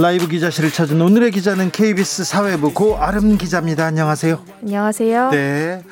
[0.00, 3.84] 라이브 기자실을 찾은 오늘의 기자는 KBS 사회부 고 아름 기자입니다.
[3.84, 4.42] 안녕하세요.
[4.62, 5.30] 안녕하세요.
[5.30, 5.84] 네.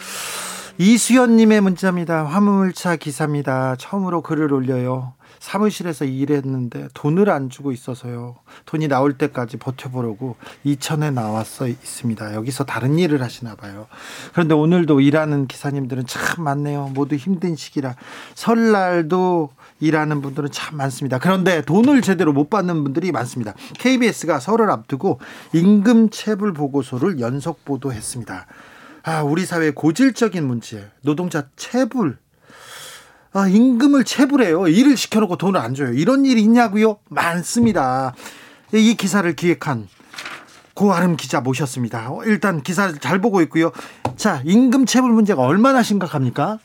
[0.79, 2.25] 이수연님의 문자입니다.
[2.25, 3.77] 화물차 기사입니다.
[3.77, 5.13] 처음으로 글을 올려요.
[5.41, 8.37] 사무실에서 일했는데 돈을 안 주고 있어서요.
[8.65, 12.35] 돈이 나올 때까지 버텨보려고 이천에 나왔어 있습니다.
[12.35, 13.89] 여기서 다른 일을 하시나 봐요.
[14.33, 16.93] 그런데 오늘도 일하는 기사님들은 참 많네요.
[16.95, 17.95] 모두 힘든 시기라
[18.35, 19.51] 설날도
[19.81, 21.19] 일하는 분들은 참 많습니다.
[21.19, 23.55] 그런데 돈을 제대로 못 받는 분들이 많습니다.
[23.79, 25.21] KBS가 설을 앞두고
[25.53, 28.47] 임금 체불 보고서를 연속 보도했습니다.
[29.05, 32.19] 아, 우리 사회 고질적인 문제, 노동자 체불
[33.33, 34.69] 아, 임금을 체불해요.
[34.69, 35.93] 일을 시켜놓고 돈을 안 줘요.
[35.93, 36.99] 이런 일이 있냐고요?
[37.09, 38.15] 많습니다.
[38.73, 39.89] 이 기사를 기획한
[40.75, 42.11] 고아름 기자 모셨습니다.
[42.25, 43.73] 일단 기사를 잘 보고 있고요.
[44.17, 46.59] 자, 임금 체불 문제가 얼마나 심각합니까?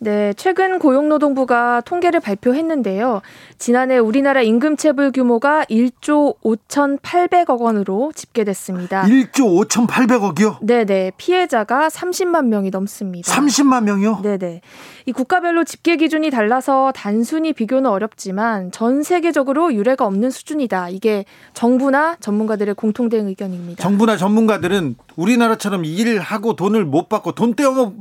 [0.00, 3.20] 네, 최근 고용노동부가 통계를 발표했는데요.
[3.58, 9.02] 지난해 우리나라 임금 체불 규모가 1조 5,800억 원으로 집계됐습니다.
[9.02, 10.58] 1조 5,800억이요?
[10.62, 11.10] 네 네.
[11.16, 13.32] 피해자가 30만 명이 넘습니다.
[13.32, 14.20] 30만 명이요?
[14.22, 14.60] 네 네.
[15.06, 20.90] 이 국가별로 집계 기준이 달라서 단순히 비교는 어렵지만 전 세계적으로 유례가 없는 수준이다.
[20.90, 21.24] 이게
[21.54, 23.82] 정부나 전문가들의 공통된 의견입니다.
[23.82, 27.92] 정부나 전문가들은 우리나라처럼 일하고 돈을 못 받고 돈 떼어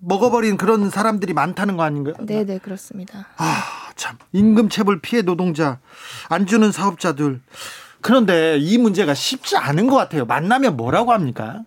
[0.00, 2.14] 먹어버린 그런 사람들이 많다는 거 아닌가요?
[2.20, 3.26] 네, 네, 그렇습니다.
[3.36, 3.62] 아,
[3.96, 4.16] 참.
[4.32, 5.78] 임금 체불 피해 노동자,
[6.28, 7.40] 안 주는 사업자들.
[8.00, 10.24] 그런데 이 문제가 쉽지 않은 것 같아요.
[10.24, 11.60] 만나면 뭐라고 합니까?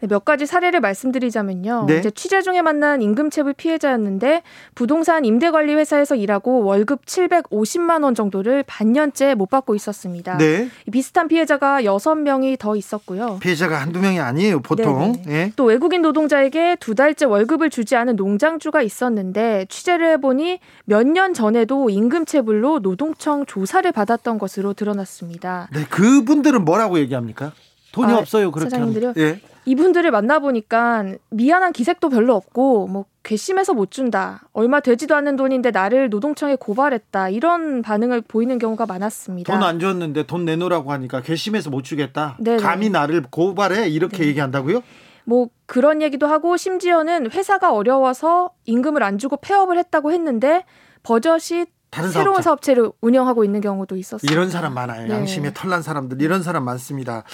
[0.00, 1.86] 네, 몇 가지 사례를 말씀드리자면요.
[1.88, 1.98] 네.
[1.98, 4.42] 이제 취재 중에 만난 임금체불 피해자였는데
[4.74, 10.36] 부동산 임대관리 회사에서 일하고 월급 750만 원 정도를 반년째 못 받고 있었습니다.
[10.38, 10.68] 네.
[10.92, 13.38] 비슷한 피해자가 6명이 더 있었고요.
[13.40, 15.12] 피해자가 한두 명이 아니에요, 보통.
[15.24, 15.36] 네네.
[15.36, 15.52] 예.
[15.56, 21.32] 또 외국인 노동자에게 두 달째 월급을 주지 않은 농장주가 있었는데 취재를 해 보니 몇 년
[21.34, 25.68] 전에도 임금체불로 노동청 조사를 받았던 것으로 드러났습니다.
[25.72, 27.52] 네, 그분들은 뭐라고 얘기합니까?
[27.92, 28.68] 돈이 아, 없어요, 그렇게.
[28.68, 29.14] 사장님들이요?
[29.16, 29.28] 하면.
[29.28, 29.40] 예.
[29.66, 34.42] 이분들을 만나보니까 미안한 기색도 별로 없고 뭐 괘씸해서 못 준다.
[34.52, 37.28] 얼마 되지도 않는 돈인데 나를 노동청에 고발했다.
[37.30, 39.52] 이런 반응을 보이는 경우가 많았습니다.
[39.52, 42.36] 돈 안 줬는데 돈 내놓으라고 하니까 괘씸해서 못 주겠다.
[42.38, 42.62] 네네.
[42.62, 44.28] 감히 나를 고발해 이렇게 네.
[44.28, 44.82] 얘기한다고요?
[45.24, 50.64] 뭐 그런 얘기도 하고 심지어는 회사가 어려워서 임금을 안 주고 폐업을 했다고 했는데
[51.02, 51.66] 버젓이
[51.96, 52.42] 다른 새로운 사업자.
[52.42, 54.30] 사업체를 운영하고 있는 경우도 있었어요.
[54.30, 55.08] 이런 사람 많아요.
[55.08, 55.14] 네.
[55.14, 57.24] 양심에 털난 사람들 이런 사람 많습니다.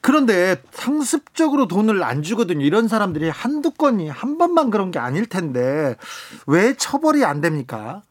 [0.00, 2.64] 그런데 상습적으로 돈을 안 주거든요.
[2.64, 5.96] 이런 사람들이 한두 건이 한 번만 그런 게 아닐 텐데
[6.46, 8.02] 왜 처벌이 안 됩니까?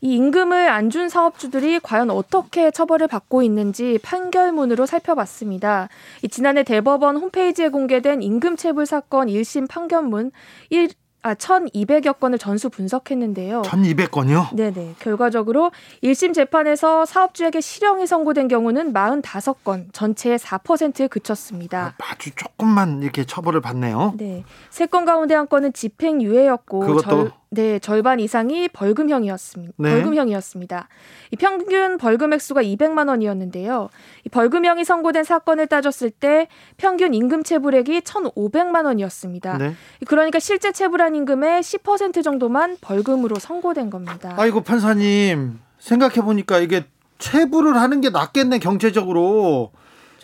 [0.00, 5.88] 이 임금을 안 준 사업주들이 과연 어떻게 처벌을 받고 있는지 판결문으로 살펴봤습니다.
[6.22, 10.30] 이 지난해 대법원 홈페이지에 공개된 임금 체불 사건 1심 판결문
[10.68, 10.90] 1,
[11.26, 13.62] 아, 1,200여 건을 전수 분석했는데요.
[13.62, 14.54] 1200건이요?
[14.54, 14.96] 네네.
[14.98, 18.92] 결과적으로 1심 재판에서 사업주에게 실형이 선고된 경우는
[19.22, 21.94] 45건, 전체의 4%에 그쳤습니다.
[21.98, 24.14] 아 주 조금만 이렇게 처벌을 받네요.
[24.18, 24.44] 네.
[24.70, 27.02] 세 건 가운데 한 건은 집행유예였고 그것도?
[27.02, 29.74] 절, 네, 절반 이상이 벌금형이었습니다.
[29.76, 29.90] 네.
[29.90, 30.88] 벌금형이었습니다.
[31.30, 33.88] 이 평균 벌금 액수가 200만 원이었는데요.
[34.24, 39.58] 이 벌금형이 선고된 사건을 따졌을 때 평균 임금 체불액이 1,500만 원이었습니다.
[39.58, 39.74] 네.
[40.06, 44.34] 그러니까 실제 체불한 임금의 10% 정도만 벌금으로 선고된 겁니다.
[44.36, 46.84] 아이고 판사님 생각해 보니까 이게
[47.18, 49.70] 체불을 하는 게 낫겠네 경제적으로.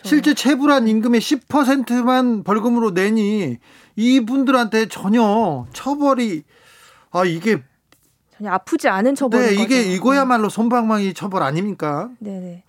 [0.03, 3.57] 실제 체불한 임금의 10%만 벌금으로 내니
[3.95, 6.43] 이분들한테 전혀 처벌이
[7.11, 7.61] 아 이게
[8.37, 9.63] 전혀 아프지 않은 처벌인 네 거죠.
[9.63, 12.09] 이게 이거야말로 손방망이 처벌 아닙니까?
[12.19, 12.63] 네 네.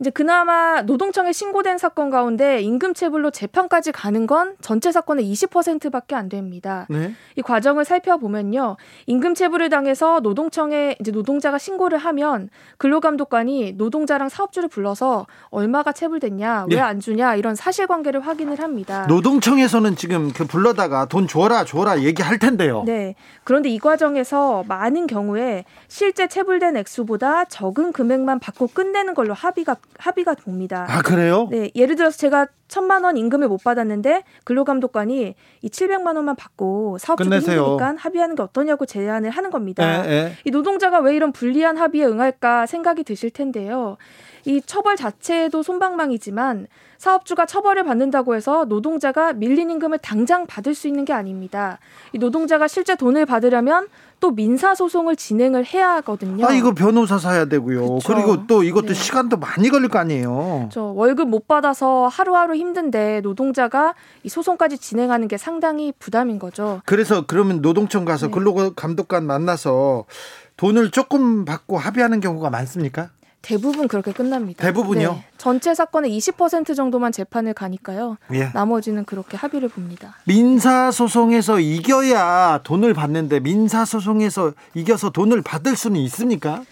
[0.00, 6.86] 이제 그나마 노동청에 신고된 사건 가운데 임금체불로 재판까지 가는 건 전체 사건의 20%밖에 안 됩니다.
[6.88, 7.14] 네.
[7.36, 8.78] 이 과정을 살펴보면요.
[9.04, 12.48] 임금체불을 당해서 노동청에 이제 노동자가 신고를 하면
[12.78, 16.76] 근로감독관이 노동자랑 사업주를 불러서 얼마가 체불됐냐, 네.
[16.76, 19.04] 왜안 주냐 이런 사실관계를 확인을 합니다.
[19.06, 22.84] 노동청에서는 지금 그 불러다가 돈 줘라 줘라 얘기할 텐데요.
[22.86, 23.14] 네.
[23.44, 30.34] 그런데 이 과정에서 많은 경우에 실제 체불된 액수보다 적은 금액만 받고 끝내는 걸로 합의가 합의가
[30.34, 30.86] 됩니다.
[30.88, 31.48] 아 그래요?
[31.50, 37.34] 네, 예를 들어서 제가 천만 원 임금을 못 받았는데 근로감독관이 이 700만 원만 받고 사업주도
[37.34, 40.04] 힘드니까 합의하는 게 어떠냐고 제안을 하는 겁니다.
[40.06, 40.32] 에, 에.
[40.44, 43.96] 이 노동자가 왜 이런 불리한 합의에 응할까 생각이 드실 텐데요.
[44.44, 46.66] 이 처벌 자체도 손방망이지만
[46.96, 51.78] 사업주가 처벌을 받는다고 해서 노동자가 밀린 임금을 당장 받을 수 있는 게 아닙니다.
[52.12, 53.88] 이 노동자가 실제 돈을 받으려면
[54.20, 56.46] 또 민사 소송을 진행을 해야 하거든요.
[56.46, 57.96] 아 이거 변호사 사야 되고요.
[57.96, 58.12] 그쵸.
[58.12, 58.94] 그리고 또 이것도 네.
[58.94, 60.68] 시간도 많이 걸릴 거 아니에요.
[60.70, 66.82] 저 월급 못 받아서 하루하루 힘든데 노동자가 이 소송까지 진행하는 게 상당히 부담인 거죠.
[66.84, 68.32] 그래서 그러면 노동청 가서 네.
[68.32, 70.04] 근로감독관 만나서
[70.56, 73.08] 돈을 조금 받고 합의하는 경우가 많습니까?
[73.42, 74.62] 대부분 그렇게 끝납니다.
[74.64, 75.12] 대부분요?
[75.12, 75.24] 네.
[75.38, 78.18] 전체 사건의 20% 정도만 재판을 가니까요.
[78.34, 78.50] 예.
[78.52, 80.16] 나머지는 그렇게 합의를 봅니다.
[80.24, 86.62] 민사 소송에서 이겨야 돈을 받는데 민사 소송에서 이겨서 돈을 받을 수는 있습니까?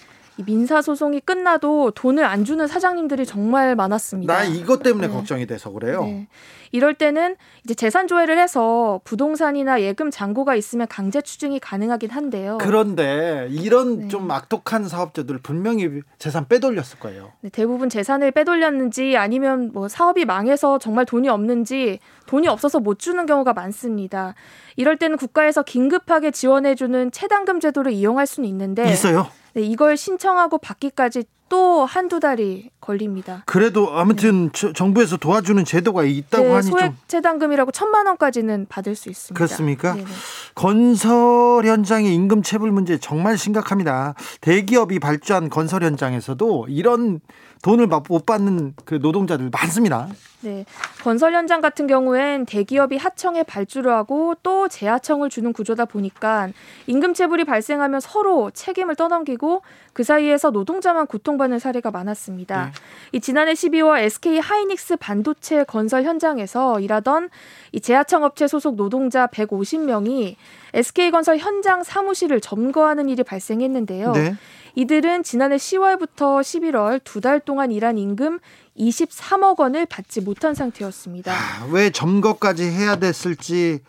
[0.44, 4.32] 민사 소송이 끝나도 돈을 안 주는 사장님들이 정말 많았습니다.
[4.32, 5.12] 나 이것 때문에 네.
[5.12, 6.04] 걱정이 돼서 그래요.
[6.04, 6.28] 네.
[6.72, 12.58] 이럴 때는 이제 재산 조회를 해서 부동산이나 예금 잔고가 있으면 강제 추징이 가능하긴 한데요.
[12.60, 14.08] 그런데 이런 네.
[14.08, 15.88] 좀 악독한 사업자들 분명히
[16.18, 17.32] 재산 빼돌렸을 거예요.
[17.40, 23.26] 네, 대부분 재산을 빼돌렸는지 아니면 뭐 사업이 망해서 정말 돈이 없는지 돈이 없어서 못 주는
[23.26, 24.34] 경우가 많습니다.
[24.76, 29.28] 이럴 때는 국가에서 긴급하게 지원해주는 채당금 제도를 이용할 수는 있는데 있어요.
[29.54, 33.42] 네, 이걸 신청하고 받기까지 또 한두 달이 걸립니다.
[33.46, 34.72] 그래도 아무튼 네.
[34.72, 39.36] 정부에서 도와주는 제도가 있다고 네, 하니 소액 채당금이라고 천만 원까지는 받을 수 있습니다.
[39.36, 39.94] 그렇습니까?
[39.94, 40.06] 네네.
[40.54, 44.14] 건설 현장의 임금 체불 문제 정말 심각합니다.
[44.40, 47.20] 대기업이 발주한 건설 현장에서도 이런
[47.62, 50.08] 돈을 못 받는 그 노동자들 많습니다.
[50.40, 50.64] 네.
[51.02, 56.50] 건설 현장 같은 경우엔 대기업이 하청에 발주를 하고 또 재하청을 주는 구조다 보니까
[56.86, 59.62] 임금 체불이 발생하면 서로 책임을 떠넘기고
[59.92, 62.66] 그 사이에서 노동자만 고통 받는 사례가 많았습니다.
[62.66, 62.72] 네.
[63.12, 67.30] 이 지난해 12월 SK 하이닉스 반도체 건설 현장에서 일하던
[67.72, 70.36] 이 재하청 업체 소속 노동자 150명이
[70.74, 74.12] SK건설 현장 사무실을 점거하는 일이 발생했는데요.
[74.12, 74.36] 네.
[74.74, 78.38] 이들은 지난해 10월부터 11월 두 달 동안 일한 임금
[78.78, 81.32] 23억 원을 받지 못한 상태였습니다.
[81.32, 83.80] 아, 왜 점거까지 해야 됐을지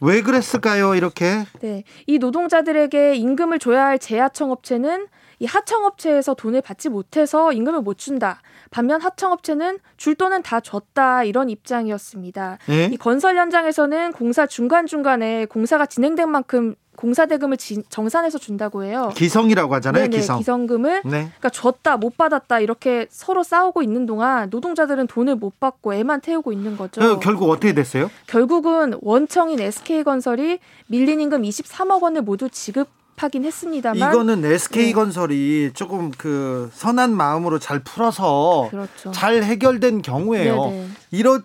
[0.00, 0.94] 왜 그랬을까요?
[0.94, 1.44] 이렇게?
[1.60, 1.84] 네.
[2.06, 5.08] 이 노동자들에게 임금을 줘야 할 재하청 업체는
[5.40, 8.42] 이 하청업체에서 돈을 받지 못해서 임금을 못 준다.
[8.70, 12.58] 반면 하청업체는 줄 돈은 다 줬다 이런 입장이었습니다.
[12.68, 12.90] 네?
[12.92, 17.56] 이 건설 현장에서는 공사 중간 중간에 공사가 진행된 만큼 공사 대금을
[17.88, 19.10] 정산해서 준다고 해요.
[19.16, 20.02] 기성이라고 하잖아요.
[20.02, 20.38] 네네, 기성.
[20.38, 21.10] 기성금을 네.
[21.10, 26.52] 그러니까 줬다 못 받았다 이렇게 서로 싸우고 있는 동안 노동자들은 돈을 못 받고 애만 태우고
[26.52, 27.00] 있는 거죠.
[27.00, 28.10] 어, 결국 어떻게 됐어요?
[28.26, 30.58] 결국은 원청인 SK건설이
[30.88, 34.92] 밀린 임금 23억 원을 모두 지급 하긴 했습니다만 이거는 SK 네.
[34.92, 39.10] 건설이 조금 그 선한 마음으로 잘 풀어서 그렇죠.
[39.12, 40.64] 잘 해결된 경우에요.
[40.64, 40.86] 네네.
[41.10, 41.44] 이런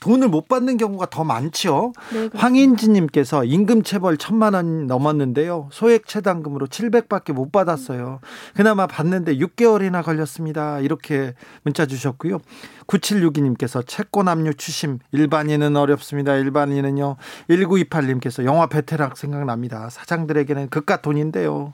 [0.00, 1.92] 돈을 못 받는 경우가 더 많죠.
[2.12, 5.68] 네, 황인지님께서 임금 체벌 천만 원 넘었는데요.
[5.72, 8.20] 소액 체당금으로 700밖에 못 받았어요.
[8.54, 10.80] 그나마 받는데 6개월이나 걸렸습니다.
[10.80, 12.38] 이렇게 문자 주셨고요.
[12.86, 16.34] 9762님께서 채권 압류 추심 일반인은 어렵습니다.
[16.34, 17.16] 일반인은요.
[17.48, 19.88] 1928님께서 영화 베테랑 생각납니다.
[19.90, 21.72] 사장들에게는 그깟 돈인데요.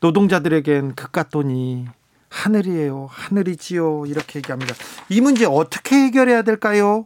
[0.00, 1.86] 노동자들에겐 그깟 돈이
[2.30, 3.08] 하늘이에요.
[3.10, 4.06] 하늘이지요.
[4.06, 4.74] 이렇게 얘기합니다.
[5.08, 7.04] 이 문제 어떻게 해결해야 될까요?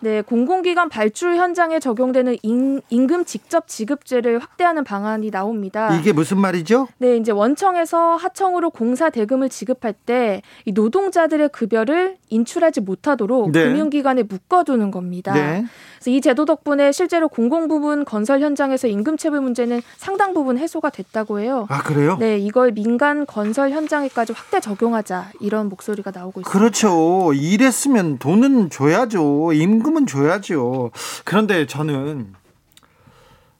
[0.00, 5.96] 네, 공공기관 발주 현장에 적용되는 임, 금 직접 지급제를 확대하는 방안이 나옵니다.
[5.96, 6.88] 이게 무슨 말이죠?
[6.98, 13.64] 네, 이제 원청에서 하청으로 공사 대금을 지급할 때 이 노동자들의 급여를 인출하지 못하도록 네.
[13.64, 15.32] 금융기관에 묶어두는 겁니다.
[15.32, 15.64] 네.
[15.94, 20.90] 그래서 이 제도 덕분에 실제로 공공 부문 건설 현장에서 임금 체불 문제는 상당 부분 해소가
[20.90, 21.66] 됐다고 해요.
[21.68, 22.16] 아 그래요?
[22.18, 26.50] 네, 이걸 민간 건설 현장에까지 확대 적용하자 이런 목소리가 나오고 있습니다.
[26.58, 27.32] 그렇죠.
[27.32, 29.52] 일했으면 돈은 줘야죠.
[29.52, 30.90] 임금 은 줘야죠.
[31.24, 32.34] 그런데 저는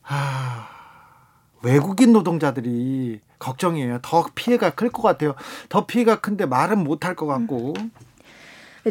[0.05, 0.69] 아.
[1.63, 3.99] 외국인 노동자들이 걱정이에요.
[4.03, 5.35] 더 피해가 클 것 같아요.
[5.69, 7.75] 더 피해가 큰데 말은 못 할 것 같고.
[7.77, 7.91] 네,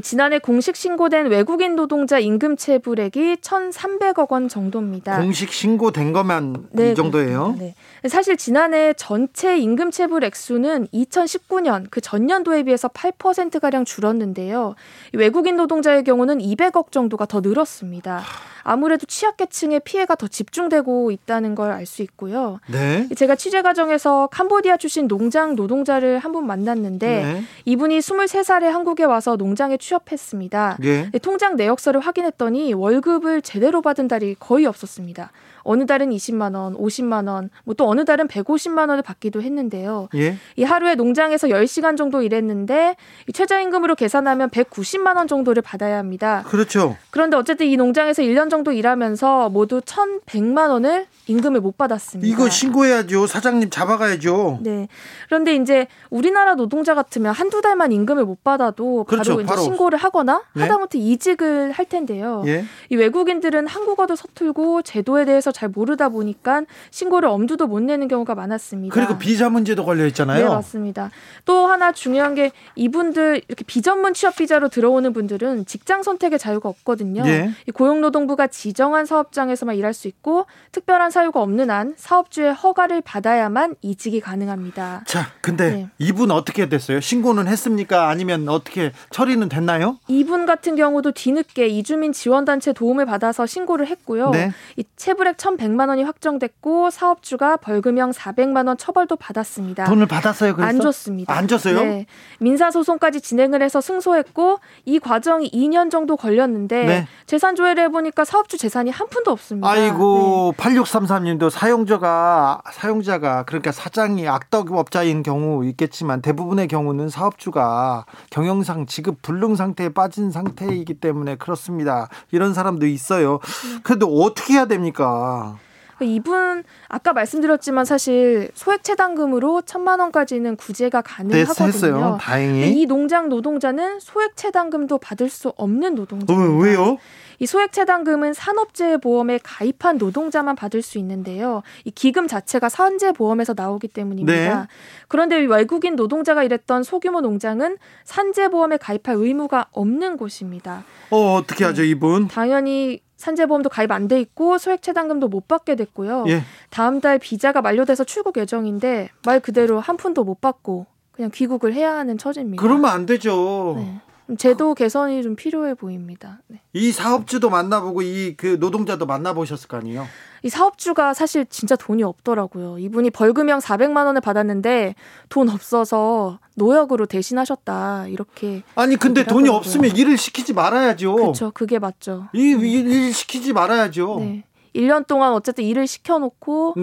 [0.02, 5.22] 지난해 공식 신고된 외국인 노동자 임금 체불액이 1,300억 원 정도입니다.
[5.22, 7.56] 공식 신고된 것만 네, 이 정도예요?
[7.58, 7.76] 네.
[8.08, 14.76] 사실 지난해 전체 임금 체불 액 수는 2019년 그 전년도에 비해서 8% 가량 줄었는데요.
[15.14, 18.22] 외국인 노동자의 경우는 200억 정도가 더 늘었습니다.
[18.68, 22.60] 아무래도 취약계층의 피해가 더 집중되고 있다는 걸 알 수 있고요.
[22.68, 23.08] 네.
[23.16, 27.44] 제가 취재 과정에서 캄보디아 출신 농장 노동자를 한 분 만났는데 네.
[27.66, 30.78] 이분이 23살에 한국에 와서 농장에 취업했습니다.
[30.82, 31.10] 네.
[31.22, 35.32] 통장 내역서를 확인했더니 월급을 제대로 받은 달이 거의 없었습니다.
[35.66, 40.08] 어느 달은 20만 원, 50만 원, 뭐 또 어느 달은 150만 원을 받기도 했는데요.
[40.16, 40.38] 예.
[40.56, 42.96] 이 하루에 농장에서 10시간 정도 일했는데
[43.28, 46.44] 이 최저임금으로 계산하면 190만 원 정도를 받아야 합니다.
[46.48, 46.96] 그렇죠.
[47.10, 52.32] 그런데 어쨌든 이 농장에서 1년 정도 일하면서 모두 1,100만 원을 임금을 못 받았습니다.
[52.32, 53.28] 이거 신고해야죠.
[53.28, 54.60] 사장님 잡아가야죠.
[54.62, 54.88] 네.
[55.28, 59.62] 그런데 이제 우리나라 노동자 같으면 한두 달만 임금을 못 받아도 바로 그렇죠, 이제 바로.
[59.62, 60.62] 신고를 하거나 네.
[60.62, 62.44] 하다못해 이직을 할 텐데요.
[62.46, 62.64] 예.
[62.90, 68.94] 이 외국인들은 한국어도 서툴고 제도에 대해서 잘 모르다 보니까 신고를 엄두도 못 내는 경우가 많았습니다.
[68.94, 70.50] 그리고 비자 문제도 걸려 네, 있잖아요.
[70.50, 71.12] 맞습니다.
[71.46, 77.24] 또 하나 중요한 게 이분들 이렇게 비전문 취업 비자로 들어오는 분들은 직장 선택의 자유가 없거든요.
[77.26, 77.52] 예.
[77.68, 84.20] 이 고용노동부가 지정한 사업장에서만 일할 수 있고 특별한 사유가 없는 한 사업주의 허가를 받아야만 이직이
[84.20, 85.04] 가능합니다.
[85.08, 85.90] 자, 근데 네.
[86.00, 87.00] 이분 어떻게 됐어요?
[87.00, 88.10] 신고는 했습니까?
[88.10, 90.00] 아니면 어떻게 처리는 됐나요?
[90.10, 94.32] 이분 같은 경우도 뒤늦게 이주민 지원단체 도움을 받아서 신고를 했고요.
[94.32, 94.52] 네.
[94.76, 99.86] 이 체불 액 1,100만 원이 확정됐고 사업주가 벌금형 400만 원 처벌도 받았습니다.
[99.86, 100.56] 돈을 받았어요.
[100.56, 101.34] 그래서 안 줬습니다.
[101.34, 101.84] 안 줬어요?
[101.84, 102.06] 네.
[102.40, 107.08] 민사 소송까지 진행을 해서 승소했고 이 과정이 2년 정도 걸렸는데 네.
[107.28, 109.70] 재산 조회를 해 보니까 사업주 재산이 한 푼도 없습니다.
[109.70, 119.56] 아이고 8633님도 사용자가 사용자가 그러니까 사장이 악덕업자인 경우 있겠지만 대부분의 경우는 사업주가 경영상 지급 불능
[119.56, 122.10] 상태에 빠진 상태이기 때문에 그렇습니다.
[122.32, 123.40] 이런 사람도 있어요.
[123.84, 125.35] 그래도 어떻게 해야 됩니까?
[125.44, 125.66] 네.
[126.02, 131.72] 이분 아까 말씀드렸지만 사실 소액 채당금으로 천만 원까지는 구제가 가능하거든요.
[131.72, 132.18] 됐어요.
[132.20, 132.82] 다행히.
[132.82, 136.60] 이 농장 노동자는 소액 채당금도 받을 수 없는 어, 노동자입니다.
[136.60, 136.98] 왜요?
[137.40, 141.64] 이 소액 채당금은 산업재해보험에 가입한 노동자만 받을 수 있는데요.
[141.84, 144.62] 이 기금 자체가 산재보험에서 나오기 때문입니다.
[144.62, 144.68] 네.
[145.08, 150.84] 그런데 이 외국인 노동자가 일했던 소규모 농장은 산재보험에 가입할 의무가 없는 곳입니다.
[151.10, 152.28] 어 어떻게 하죠 이분?
[152.28, 156.26] 당연히 산재보험도 가입 안 돼 있고 소액 채당금도 못 받게 됐고요.
[156.28, 156.44] 예.
[156.70, 161.96] 다음 달 비자가 만료돼서 출국 예정인데 말 그대로 한 푼도 못 받고 그냥 귀국을 해야
[161.96, 162.62] 하는 처지입니다.
[162.62, 163.76] 그러면 안 되죠.
[163.78, 164.00] 네.
[164.38, 166.40] 제도 개선이 좀 필요해 보입니다.
[166.48, 166.62] 네.
[166.74, 170.08] 이 사업주도 만나보고 이 그 노동자도 만나보셨을 거 아니에요?
[170.44, 172.80] 이 사업주가 사실 진짜 돈이 없더라고요.
[172.80, 174.96] 이분이 벌금형 400만 원을 받았는데
[175.30, 178.08] 돈 없어서 노역으로 대신하셨다.
[178.08, 179.58] 이렇게 아니 근데 돈이 하더라고요.
[179.58, 181.16] 없으면 일을 시키지 말아야죠.
[181.16, 181.52] 그렇죠.
[181.54, 182.28] 그게 맞죠.
[182.34, 184.18] 이, 일, 일 시키지 말아야죠.
[184.20, 184.26] 네.
[184.26, 184.44] 네.
[184.82, 186.76] 1년 동안 어쨌든 일을 시켜 놓고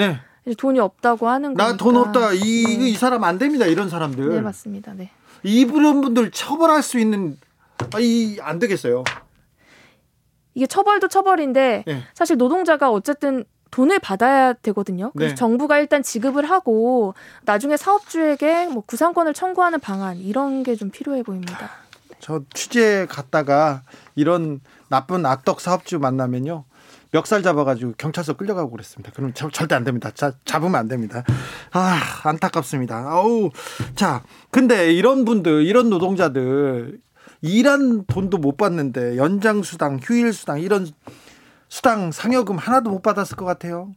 [0.47, 1.73] 이제 돈이 없다고 하는 거니까.
[1.73, 2.33] 나돈 없다.
[2.33, 2.39] 이,
[2.79, 2.89] 네.
[2.89, 3.67] 이 사람 안 됩니다.
[3.67, 4.29] 이런 사람들.
[4.31, 4.95] 네, 맞습니다.
[4.95, 5.11] 네.
[5.43, 7.39] 이런 분들 처벌할 수 있는
[7.95, 9.05] 아, 이, 안 되겠어요.
[10.55, 12.03] 이게 처벌도 처벌인데 네.
[12.15, 15.11] 사실 노동자가 어쨌든 돈을 받아야 되거든요.
[15.17, 15.35] 그래서 네.
[15.35, 21.71] 정부가 일단 지급을 하고 나중에 사업주에게 뭐 구상권을 청구하는 방안 이런 게 좀 필요해 보입니다.
[22.21, 23.83] 저 취재 갔다가
[24.15, 26.65] 이런 나쁜 악덕 사업주 만나면요.
[27.13, 29.13] 멱살 잡아가지고 경찰서 끌려가고 그랬습니다.
[29.15, 30.11] 그럼 저- 절대 안 됩니다.
[30.15, 31.23] 자, 잡으면 안 됩니다.
[31.73, 32.97] 아, 안타깝습니다.
[33.09, 33.51] 아우.
[33.95, 36.99] 자, 근데 이런 분들, 이런 노동자들,
[37.43, 40.87] 일한 돈도 못 받는데, 연장수당, 휴일수당, 이런
[41.69, 43.93] 수당, 상여금 하나도 못 받았을 것 같아요.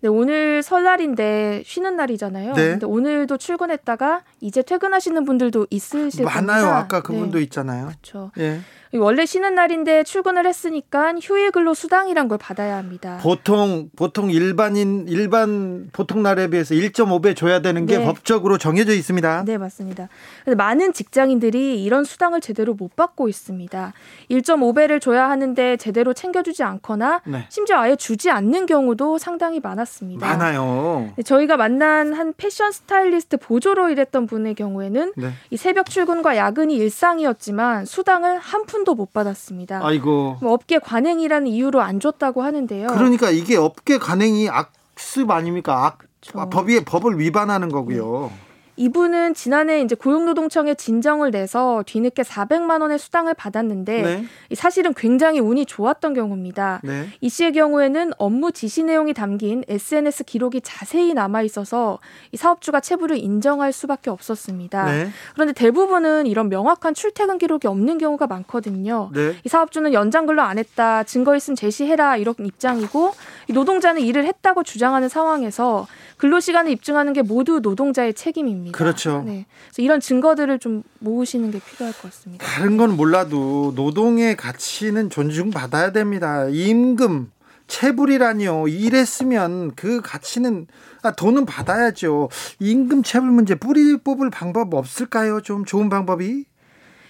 [0.00, 2.54] 네, 오늘 설날인데 쉬는 날이잖아요.
[2.54, 2.70] 네.
[2.70, 6.62] 근데 오늘도 출근했다가 이제 퇴근하시는 분들도 있으실 많아요.
[6.62, 6.76] 겁니다.
[6.78, 7.86] 아까 그분도 네, 있잖아요.
[7.86, 8.32] 그렇죠.
[8.38, 8.60] 예.
[8.98, 13.18] 원래 쉬는 날인데 출근을 했으니까 휴일 근로 수당이란 걸 받아야 합니다.
[13.22, 18.04] 보통 보통 일반인 일반 보통 날에 비해서 1.5배 줘야 되는 게 네.
[18.04, 19.44] 법적으로 정해져 있습니다.
[19.46, 20.08] 네, 맞습니다.
[20.56, 23.92] 많은 직장인들이 이런 수당을 제대로 못 받고 있습니다.
[24.30, 27.46] 1.5배를 줘야 하는데 제대로 챙겨주지 않거나 네.
[27.48, 30.26] 심지어 아예 주지 않는 경우도 상당히 많았습니다.
[30.26, 31.12] 많아요.
[31.16, 35.30] 네, 저희가 만난 한 패션 스타일리스트 보조로 일했던 분의 경우에는 네.
[35.50, 39.80] 이 새벽 출근과 야근이 일상이었지만 수당을 한 푼도 못 받았습니다.
[39.84, 40.36] 아이고.
[40.40, 42.88] 뭐 업계 관행이라는 이유로 안 줬다고 하는데요.
[42.88, 45.86] 그러니까 이게 업계 관행이 악습 아닙니까?
[45.86, 46.40] 악 그렇죠.
[46.40, 48.30] 아, 법이 법을 위반하는 거고요.
[48.76, 54.24] 이분은 지난해 이제 고용노동청에 진정을 내서 뒤늦게 400만 원의 수당을 받았는데 네.
[54.48, 56.80] 이 사실은 굉장히 운이 좋았던 경우입니다.
[56.82, 57.08] 네.
[57.20, 61.98] 이 씨의 경우에는 업무 지시 내용이 담긴 SNS 기록이 자세히 남아 있어서
[62.32, 64.86] 이 사업주가 체불을 인정할 수밖에 없었습니다.
[64.86, 65.08] 네.
[65.34, 69.10] 그런데 대부분은 이런 명확한 출퇴근 기록이 없는 경우가 많거든요.
[69.12, 69.36] 네.
[69.44, 73.12] 이 사업주는 연장 근로 안 했다, 증거 있음 제시해라 이런 입장이고
[73.48, 75.86] 이 노동자는 일을 했다고 주장하는 상황에서
[76.22, 78.78] 근로 시간을 입증하는 게 모두 노동자의 책임입니다.
[78.78, 79.24] 그렇죠.
[79.26, 79.44] 네.
[79.66, 82.46] 그래서 이런 증거들을 좀 모으시는 게 필요할 것 같습니다.
[82.46, 86.46] 다른 건 몰라도 노동의 가치는 존중받아야 됩니다.
[86.48, 87.32] 임금
[87.66, 88.68] 체불이라니요.
[88.68, 90.68] 일했으면 그 가치는
[91.02, 92.28] 아, 돈은 받아야죠.
[92.60, 95.40] 임금 체불 문제 뿌리 뽑을 방법 없을까요?
[95.40, 96.44] 좀 좋은 방법이?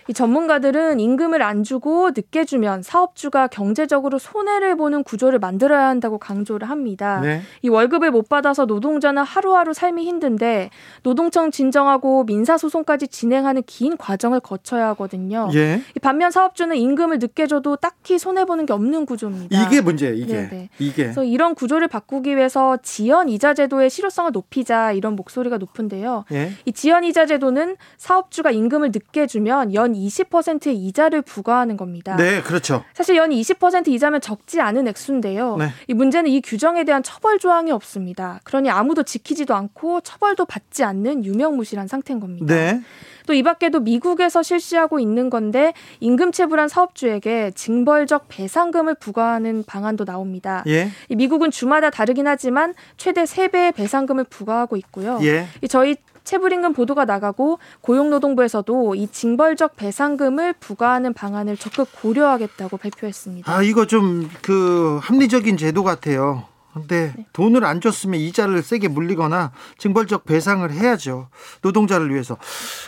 [0.09, 6.69] 이 전문가들은 임금을 안 주고 늦게 주면 사업주가 경제적으로 손해를 보는 구조를 만들어야 한다고 강조를
[6.69, 7.21] 합니다.
[7.21, 7.43] 네.
[7.63, 10.71] 이 월급을 못 받아서 노동자는 하루하루 삶이 힘든데
[11.03, 15.49] 노동청 진정하고 민사 소송까지 진행하는 긴 과정을 거쳐야 하거든요.
[15.55, 15.83] 예.
[16.01, 19.63] 반면 사업주는 임금을 늦게 줘도 딱히 손해 보는 게 없는 구조입니다.
[19.63, 20.15] 이게 문제예요.
[20.15, 20.49] 이게 네네.
[20.49, 20.69] 네.
[20.79, 21.03] 이게.
[21.05, 26.25] 그래서 이런 구조를 바꾸기 위해서 지연 이자 제도의 실효성을 높이자 이런 목소리가 높은데요.
[26.33, 26.53] 예.
[26.65, 32.17] 이 지연 이자 제도는 사업주가 임금을 늦게 주면 연 20%의 이자를 부과하는 겁니다.
[32.17, 32.85] 네, 그렇죠.
[32.95, 35.57] 사실 연 20% 이자면 적지 않은 액수인데요.
[35.57, 35.69] 네.
[35.89, 38.41] 이 문제는 이 규정에 대한 처벌 조항이 없습니다.
[38.45, 42.47] 그러니 아무도 지키지도 않고 처벌도 받지 않는 유명무실한 상태인 겁니다.
[42.55, 42.81] 네.
[43.27, 50.63] 또 이 밖에도 미국에서 실시하고 있는 건데 임금 체불한 사업주에게 징벌적 배상금을 부과하는 방안도 나옵니다.
[50.67, 50.91] 예.
[51.09, 55.19] 미국은 주마다 다르긴 하지만 최대 3배의 배상금을 부과하고 있고요.
[55.23, 55.47] 예.
[55.69, 63.53] 저희 체불임금 보도가 나가고 고용노동부에서도 이 징벌적 배상금을 부과하는 방안을 적극 고려하겠다고 발표했습니다.
[63.53, 66.45] 아 이거 좀 그 합리적인 제도 같아요.
[66.73, 67.27] 근데 네.
[67.35, 71.29] 돈을 안 줬으면 이자를 세게 물리거나 징벌적 배상을 해야죠.
[71.61, 72.39] 노동자를 위해서.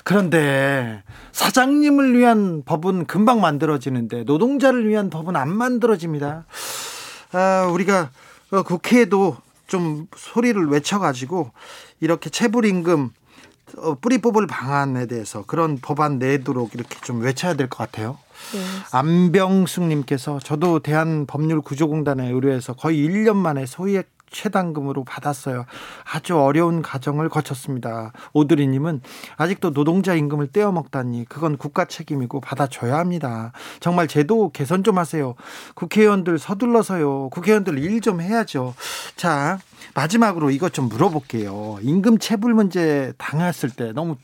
[0.04, 6.46] 그런데 사장님을 위한 법은 금방 만들어지는데 노동자를 위한 법은 안 만들어집니다.
[7.32, 8.10] 아, 우리가
[8.64, 9.36] 국회에도
[9.66, 11.50] 좀 소리를 외쳐가지고
[12.00, 13.10] 이렇게 체불임금 어,
[14.00, 18.18] 뿌리 뽑을 방안에 대해서 그런 법안 내도록 이렇게 좀 외쳐야 될 것 같아요.
[18.52, 18.60] 네.
[18.92, 25.64] 안병숙님께서 저도 대한법률구조공단에 의뢰해서 거의 1년 만에 소액 최단금으로 받았어요.
[26.12, 28.12] 아주 어려운 과정을 거쳤습니다.
[28.32, 29.00] 오드리님은
[29.36, 33.52] 아직도 노동자 임금을 떼어먹다니 그건 국가 책임이고 받아줘야 합니다.
[33.80, 35.34] 정말 제도 개선 좀 하세요.
[35.74, 37.30] 국회의원들 서둘러서요.
[37.30, 38.74] 국회의원들 일 좀 해야죠.
[39.16, 39.58] 자
[39.94, 41.78] 마지막으로 이것 좀 물어볼게요.
[41.80, 44.16] 임금 체불 문제 당했을 때 너무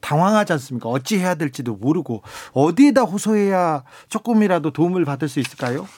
[0.00, 0.88] 당황하지 않습니까?
[0.90, 2.22] 어찌 해야 될지도 모르고
[2.52, 5.88] 어디에다 호소해야 조금이라도 도움을 받을 수 있을까요?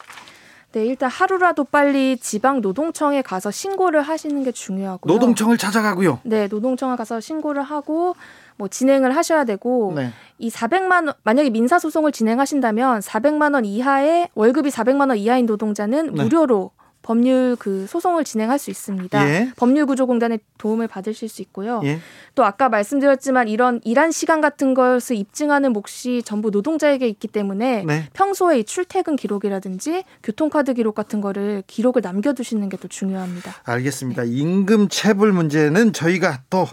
[0.79, 5.13] 네, 일단 하루라도 빨리 지방 노동청에 가서 신고를 하시는 게 중요하고요.
[5.13, 6.21] 노동청을 찾아가고요.
[6.23, 8.15] 네, 노동청에 가서 신고를 하고
[8.57, 10.13] 뭐 진행을 하셔야 되고 네.
[10.39, 16.15] 이 400만 원 만약에 민사 소송을 진행하신다면 400만 원 이하의 월급이 400만 원 이하인 노동자는
[16.15, 16.23] 네.
[16.23, 16.71] 무료로
[17.03, 19.29] 법률 그 소송을 진행할 수 있습니다.
[19.29, 19.53] 예.
[19.57, 21.81] 법률구조공단의 도움을 받으실 수 있고요.
[21.85, 22.01] 예.
[22.35, 28.09] 또 아까 말씀드렸지만 이런 일한 시간 같은 것을 입증하는 몫이 전부 노동자에게 있기 때문에 네.
[28.15, 33.55] 평소에 이 출퇴근 기록이라든지 교통카드 기록 같은 거를 기록을 남겨두시는 게 또 중요합니다.
[33.65, 34.23] 알겠습니다.
[34.23, 34.31] 네.
[34.31, 36.67] 임금 체불 문제는 저희가 또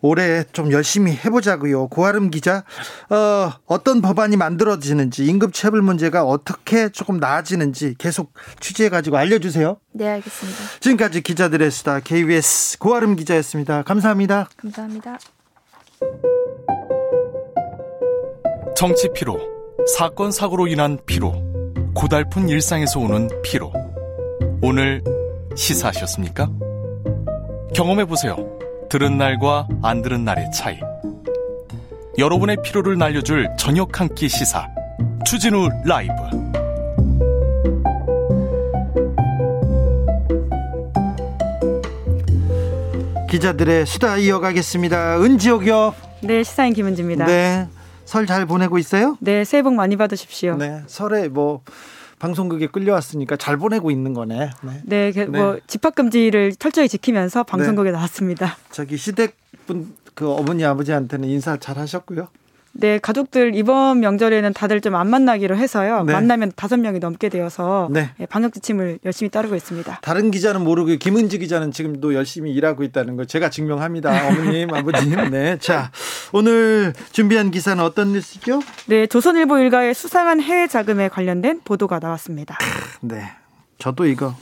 [0.00, 1.88] 올해 좀 열심히 해보자고요.
[1.88, 2.64] 고아름 기자,
[3.10, 9.76] 어, 어떤 법안이 만들어지는지 임금체불 문제가 어떻게 조금 나아지는지 계속 취재해가지고 알려주세요.
[9.92, 10.58] 네, 알겠습니다.
[10.80, 13.82] 지금까지 기자들의 수다 KBS 고아름 기자였습니다.
[13.82, 14.48] 감사합니다.
[14.56, 15.18] 감사합니다.
[18.76, 19.38] 정치 피로,
[19.96, 21.32] 사건 사고로 인한 피로,
[21.94, 23.72] 고달픈 일상에서 오는 피로.
[24.62, 25.02] 오늘
[25.54, 26.50] 시사하셨습니까?
[27.74, 28.53] 경험해 보세요.
[28.88, 30.78] 들은 날과 안 들은 날의 차이.
[32.18, 34.68] 여러분의 피로를 날려줄 저녁 한 끼 시사.
[35.26, 36.12] 추진우 라이브.
[43.30, 45.20] 기자들의 수다 이어가겠습니다.
[45.20, 45.94] 은지옥이요.
[46.22, 47.26] 네, 시사인 김은지입니다.
[47.26, 47.68] 네.
[48.04, 49.16] 설 잘 보내고 있어요?
[49.20, 50.56] 네, 새해 복 많이 받으십시오.
[50.56, 51.62] 네, 설에 뭐
[52.18, 54.50] 방송국에 끌려왔으니까 잘 보내고 있는 거네.
[54.62, 55.26] 네, 네, 그 네.
[55.26, 57.96] 뭐 집합 금지를 철저히 지키면서 방송국에 네.
[57.96, 58.56] 나왔습니다.
[58.70, 62.28] 저기 시댁 분그 어머니 아버지한테는 인사 잘 하셨고요.
[62.76, 66.02] 네, 가족들 이번 명절에는 다들 좀 안 만나기로 해서요.
[66.04, 66.12] 네.
[66.12, 68.10] 만나면 다섯 명이 넘게 되어서 네.
[68.18, 68.26] 네.
[68.26, 69.98] 방역 지침을 열심히 따르고 있습니다.
[70.02, 74.28] 다른 기자는 모르고 김은지 기자는 지금도 열심히 일하고 있다는 걸 제가 증명합니다.
[74.28, 75.30] 어머님, 아버님.
[75.30, 75.56] 네.
[75.58, 75.90] 자,
[76.32, 78.60] 오늘 준비한 기사는 어떤 뉴스죠?
[78.86, 82.56] 네, 조선일보 일가의 수상한 해외 자금에 관련된 보도가 나왔습니다.
[83.00, 83.22] 네.
[83.78, 84.34] 저도 이거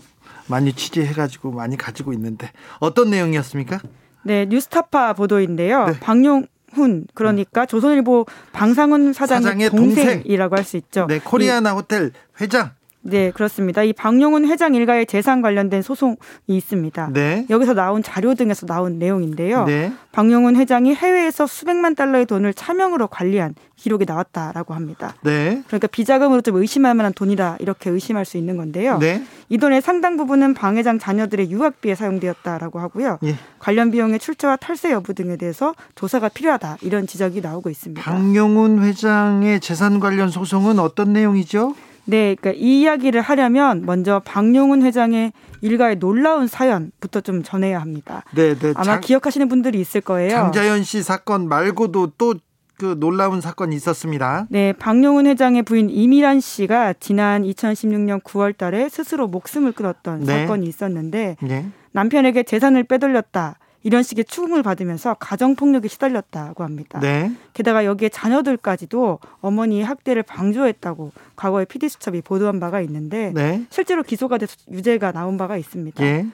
[0.46, 3.80] 많이 취재해 가지고 많이 가지고 있는데 어떤 내용이었습니까?
[4.24, 5.86] 네, 뉴스타파 보도인데요.
[5.86, 6.00] 네.
[6.00, 11.06] 방용 훈 그러니까 조선일보 방상훈 사장의, 사장의 동생이라고 할 수 있죠.
[11.08, 12.72] 네, 코리아나 호텔 회장.
[13.02, 13.82] 네, 그렇습니다.
[13.82, 17.10] 이 박용훈 회장 일가의 재산 관련된 소송이 있습니다.
[17.12, 17.46] 네.
[17.50, 19.64] 여기서 나온 자료 등에서 나온 내용인데요.
[19.64, 19.92] 네.
[20.12, 25.14] 박용훈 회장이 해외에서 수백만 달러의 돈을 차명으로 관리한 기록이 나왔다라고 합니다.
[25.22, 25.62] 네.
[25.66, 28.98] 그러니까 비자금으로 좀 의심할 만한 돈이다 이렇게 의심할 수 있는 건데요.
[28.98, 29.24] 네.
[29.48, 33.18] 이 돈의 상당 부분은 방 회장 자녀들의 유학비에 사용되었다라고 하고요.
[33.24, 33.34] 예.
[33.58, 38.02] 관련 비용의 출처와 탈세 여부 등에 대해서 조사가 필요하다 이런 지적이 나오고 있습니다.
[38.02, 41.74] 박용훈 회장의 재산 관련 소송은 어떤 내용이죠?
[42.04, 48.24] 네, 그러니까 이 이야기를 하려면 먼저 박용훈 회장의 일가의 놀라운 사연부터 좀 전해야 합니다.
[48.34, 48.72] 네, 네.
[48.74, 50.30] 아마 장, 기억하시는 분들이 있을 거예요.
[50.30, 52.34] 장자연 씨 사건 말고도 또
[52.82, 54.48] 그 놀라운 사건이 있었습니다.
[54.50, 60.40] 네, 박용훈 회장의 부인 이미란 씨가 지난 2016년 9월 달에 스스로 목숨을 끊었던 네.
[60.40, 61.66] 사건이 있었는데 네.
[61.92, 63.56] 남편에게 재산을 빼돌렸다.
[63.82, 67.00] 이런 식의 추궁을 받으면서 가정 폭력에 시달렸다고 합니다.
[67.00, 67.32] 네.
[67.52, 73.64] 게다가 여기에 자녀들까지도 어머니의 학대를 방조했다고 과거에 PD 수첩이 보도한 바가 있는데 네.
[73.70, 76.04] 실제로 기소가 돼서 유죄가 나온 바가 있습니다.
[76.04, 76.26] 예.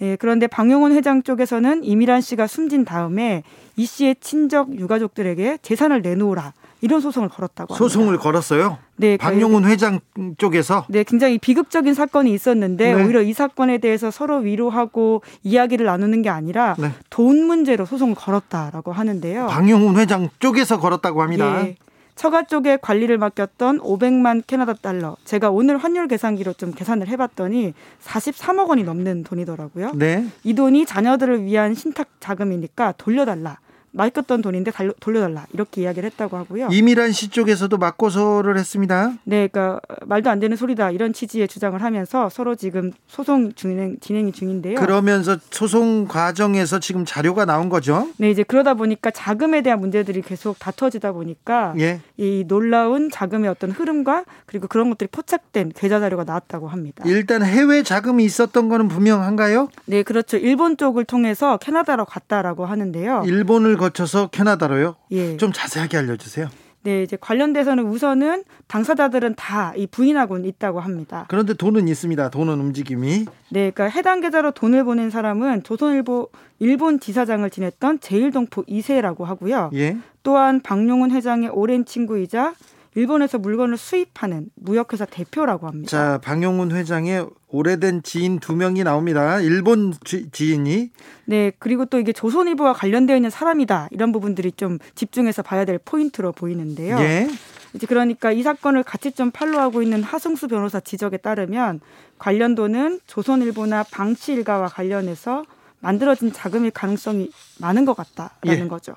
[0.00, 3.44] 예, 그런데 방용훈 회장 쪽에서는 이미란 씨가 숨진 다음에
[3.76, 7.78] 이 씨의 친족 유가족들에게 재산을 내놓으라 이런 소송을 걸었다고 합니다.
[7.78, 8.78] 소송을 걸었어요?
[8.96, 9.16] 네.
[9.16, 10.00] 방용훈 회장
[10.38, 10.84] 쪽에서?
[10.88, 13.02] 네, 굉장히 비극적인 사건이 있었는데 네.
[13.02, 16.90] 오히려 이 사건에 대해서 서로 위로하고 이야기를 나누는 게 아니라 네.
[17.10, 19.46] 돈 문제로 소송을 걸었다라고 하는데요.
[19.46, 21.62] 방용훈 회장 쪽에서 걸었다고 합니다.
[21.62, 21.76] 네.
[22.16, 25.16] 처가 쪽에 관리를 맡겼던 500만 캐나다 달러.
[25.24, 29.92] 제가 오늘 환율 계산기로 좀 계산을 해봤더니 43억 원이 넘는 돈이더라고요.
[29.94, 30.24] 네.
[30.44, 33.58] 이 돈이 자녀들을 위한 신탁 자금이니까 돌려달라.
[33.94, 36.68] 맡겼던 돈인데 돌려달라 이렇게 이야기를 했다고 하고요.
[36.70, 39.12] 이미란 씨 쪽에서도 맞고서를 했습니다.
[39.24, 44.32] 네, 그러니까 말도 안 되는 소리다 이런 취지의 주장을 하면서 서로 지금 소송 진행 진행이
[44.32, 44.80] 중인데요.
[44.80, 48.08] 그러면서 소송 과정에서 지금 자료가 나온 거죠?
[48.18, 52.00] 네, 이제 그러다 보니까 자금에 대한 문제들이 계속 다투어지다 보니까 예.
[52.16, 57.04] 이 놀라운 자금의 어떤 흐름과 그리고 그런 것들이 포착된 계좌 자료가 나왔다고 합니다.
[57.06, 59.68] 일단 해외 자금이 있었던 거는 분명한가요?
[59.86, 60.36] 네, 그렇죠.
[60.36, 63.22] 일본 쪽을 통해서 캐나다로 갔다라고 하는데요.
[63.26, 64.96] 일본을 거쳐서 캐나다로요?
[65.12, 65.36] 예.
[65.36, 66.48] 좀 자세하게 알려주세요.
[66.84, 71.24] 네, 이제 관련돼서는 우선은 당사자들은 다 이 부인하고는 있다고 합니다.
[71.28, 72.28] 그런데 돈은 있습니다.
[72.30, 73.24] 돈은 움직임이.
[73.50, 79.70] 네, 그러니까 해당 계좌로 돈을 보낸 사람은 조선일보 일본 지사장을 지냈던 제일동포 이세라고 하고요.
[79.74, 79.96] 예.
[80.22, 82.54] 또한 박용훈 회장의 오랜 친구이자
[82.94, 85.90] 일본에서 물건을 수입하는 무역회사 대표라고 합니다.
[85.90, 89.40] 자, 방용훈 회장의 오래된 지인 두 명이 나옵니다.
[89.40, 90.90] 일본 지, 인이
[91.26, 93.88] 네, 그리고 또 이게 조선일보와 관련되어 있는 사람이다.
[93.90, 96.98] 이런 부분들이 좀 집중해서 봐야 될 포인트로 보이는데요.
[96.98, 97.28] 예.
[97.74, 101.80] 이제 그러니까 이 사건을 같이 좀 팔로우하고 있는 하승수 변호사 지적에 따르면
[102.18, 105.44] 관련도는 조선일보나 방치 일가와 관련해서
[105.80, 108.68] 만들어진 자금일 가능성이 많은 것 같다라는 예.
[108.68, 108.94] 거죠.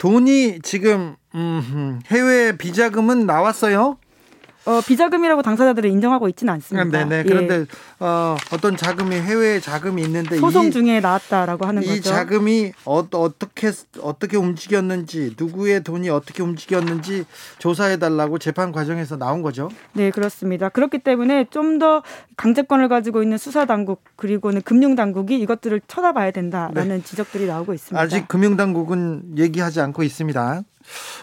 [0.00, 3.98] 돈이 지금 음, 해외 비자금은 나왔어요?
[4.66, 7.04] 어, 비자금이라고 당사자들은 인정하고 있지는 않습니다.
[7.04, 7.18] 네네.
[7.18, 7.22] 예.
[7.24, 7.66] 그런데
[7.98, 11.98] 어, 어떤 자금이 해외 자금이 있는데 소송 이, 중에 나왔다라고 하는 이 거죠.
[11.98, 17.24] 이 자금이 어, 어떻게 어떻게 움직였는지 누구의 돈이 어떻게 움직였는지
[17.58, 19.70] 조사해 달라고 재판 과정에서 나온 거죠.
[19.94, 20.68] 네, 그렇습니다.
[20.68, 22.02] 그렇기 때문에 좀 더
[22.36, 27.02] 강제권을 가지고 있는 수사 당국 그리고는 금융 당국이 이것들을 쳐다봐야 된다라는 네.
[27.02, 28.00] 지적들이 나오고 있습니다.
[28.00, 30.62] 아직 금융 당국은 얘기하지 않고 있습니다.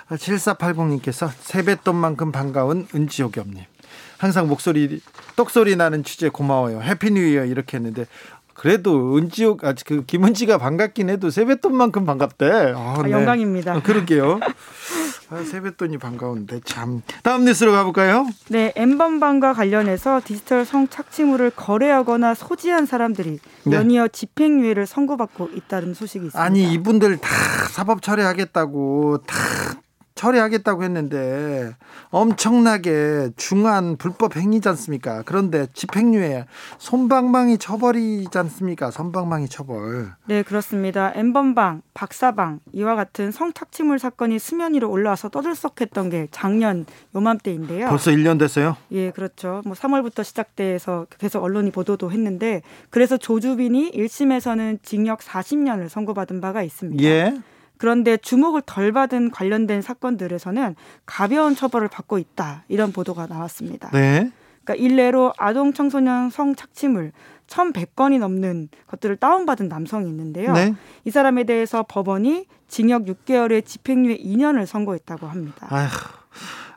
[0.09, 3.63] 7480님께서 세뱃돈만큼 반가운 은지옥엽님.
[4.17, 5.01] 항상 목소리
[5.35, 6.81] 똑소리 나는 취재 고마워요.
[6.81, 8.05] Happy New Year 이렇게 했는데
[8.53, 12.73] 그래도 은지옥 아직 그 김은지가 반갑긴 해도 세뱃돈만큼 반갑대.
[12.75, 13.11] 아, 아, 네.
[13.11, 13.73] 영광입니다.
[13.73, 14.39] 아, 그러게요.
[15.29, 17.01] 아, 세뱃돈이 반가운데 참.
[17.23, 18.27] 다음 뉴스로 가볼까요?
[18.49, 23.75] 네, N번방과 관련해서 디지털 성착취물을 거래하거나 소지한 사람들이 네.
[23.75, 26.41] 연이어 집행유예를 선고받고 있다는 소식이 있습니다.
[26.41, 27.29] 아니 이분들 다
[27.71, 29.35] 사법 처리하겠다고 다
[30.17, 31.73] 처리하겠다고 했는데
[32.09, 35.23] 엄청나게 중한 불법 행위지 않습니까?
[35.25, 36.45] 그런데 집행유예
[36.77, 38.91] 손방망이 처벌이지 않습니까?
[38.91, 40.11] 손방망이 처벌.
[40.25, 41.13] 네, 그렇습니다.
[41.15, 47.87] 엠번방, 박사방 이와 같은 성착취물 사건이 수면 위로 올라와서 떠들썩했던 게 작년 요맘때인데요.
[47.87, 48.75] 벌써 1년 됐어요?
[48.91, 49.61] 예, 그렇죠.
[49.65, 57.03] 뭐 3월부터 시작돼서 계속 언론이 보도도 했는데 그래서 조주빈이 1심에서는 징역 40년을 선고받은 바가 있습니다.
[57.03, 57.33] 예.
[57.77, 62.63] 그런데 주목을 덜 받은 관련된 사건들에서는 가벼운 처벌을 받고 있다.
[62.67, 63.89] 이런 보도가 나왔습니다.
[63.91, 64.31] 네.
[64.63, 67.11] 그러니까 일례로 아동 청소년 성 착취물
[67.47, 70.53] 1,100건이 넘는 것들을 다운받은 남성이 있는데요.
[70.53, 70.75] 네.
[71.05, 75.67] 이 사람에 대해서 법원이 징역 6개월의 집행유예 2년을 선고했다고 합니다.
[75.69, 75.89] 아휴.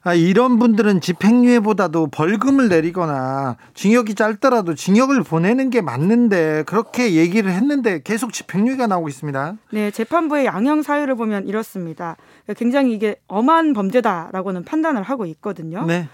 [0.03, 8.01] 아, 이런 분들은 집행유예보다도 벌금을 내리거나 징역이 짧더라도 징역을 보내는 게 맞는데 그렇게 얘기를 했는데
[8.03, 9.57] 계속 집행유예가 나오고 있습니다.
[9.73, 12.17] 네, 재판부의 양형 사유를 보면 이렇습니다.
[12.57, 15.85] 굉장히 이게 엄한 범죄다라고는 판단을 하고 있거든요.
[15.85, 16.09] 네.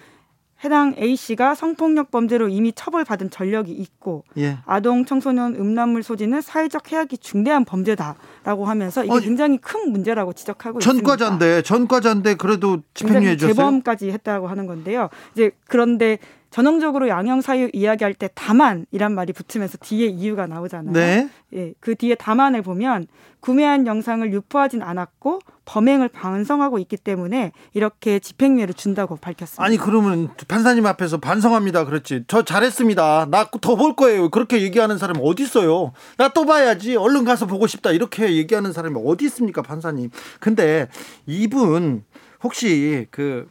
[0.64, 4.59] 해당 A 씨가 성폭력 범죄로 이미 처벌받은 전력이 있고 예.
[4.64, 10.79] 아동 청소년 음란물 소지는 사회적 해악이 중대한 범죄다라고 하면서 이게 어, 굉장히 큰 문제라고 지적하고
[10.81, 11.62] 전과자인데, 있습니다.
[11.62, 13.55] 전과자인데 그래도 집행유예 줬어요.
[13.55, 15.11] 재범까지 했다고 하는 건데요.
[15.35, 16.19] 이제 그런데
[16.57, 20.90] 전형적으로 양형 사유 이야기할 때 다만이란 말이 붙으면서 뒤에 이유가 나오잖아요.
[20.95, 21.29] 네.
[21.53, 23.09] 예, 그 뒤에 다만을 보면
[23.40, 29.62] 구매한 영상을 유포하진 않았고 범행을 반성하고 있기 때문에 이렇게 집행유예를 준다고 밝혔습니다.
[29.62, 31.85] 아니 그러면 판사님 앞에서 반성합니다.
[31.85, 32.25] 그렇지.
[32.27, 33.27] 저 잘했습니다.
[33.31, 34.31] 나 더 볼 거예요.
[34.31, 35.92] 그렇게 얘기하는 사람이 어디 있어요?
[36.16, 36.97] 나 또 봐야지.
[36.97, 37.90] 얼른 가서 보고 싶다.
[37.90, 40.09] 이렇게 얘기하는 사람이 어디 있습니까, 판사님?
[40.40, 40.88] 근데
[41.27, 42.05] 이분
[42.42, 43.47] 혹시 그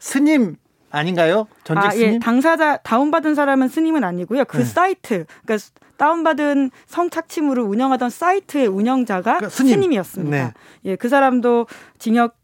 [0.00, 0.56] 스님
[0.90, 1.46] 아닌가요?
[1.64, 1.98] 전직 아, 예.
[1.98, 2.14] 스님?
[2.14, 2.18] 예.
[2.18, 4.44] 당사자 다운받은 사람은 스님은 아니고요.
[4.46, 4.64] 그 네.
[4.64, 5.66] 사이트 그러니까
[5.98, 9.92] 다운받은 성착취물을 운영하던 사이트의 운영자가 그러니까 스님.
[9.92, 10.52] 이었습니다 네.
[10.84, 11.66] 예, 그 사람도
[11.98, 12.37] 징역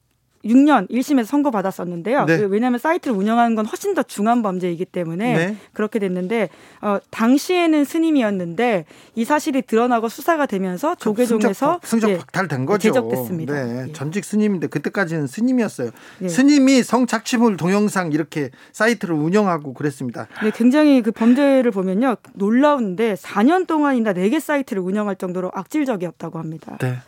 [0.45, 2.25] 6년 1심에서 선고받았었는데요.
[2.27, 2.39] 네.
[2.39, 5.57] 그 왜냐하면 사이트를 운영하는 건 훨씬 더 중한 범죄이기 때문에 네.
[5.73, 6.49] 그렇게 됐는데
[6.81, 12.79] 어, 당시에는 스님이었는데 이 사실이 드러나고 수사가 되면서 조계종에서 승적 예, 박탈된 거죠.
[12.79, 13.55] 제적됐습니다.
[13.55, 13.87] 네.
[13.89, 13.93] 예.
[13.93, 15.91] 전직 스님인데 그때까지는 스님이었어요.
[16.23, 16.29] 예.
[16.29, 20.27] 스님이 성착취물 동영상 이렇게 사이트를 운영하고 그랬습니다.
[20.43, 26.77] 네, 굉장히 그 범죄를 보면요 놀라운데 4년 동안이나 4개 사이트를 운영할 정도로 악질적이었다고 합니다.
[26.81, 26.99] 네.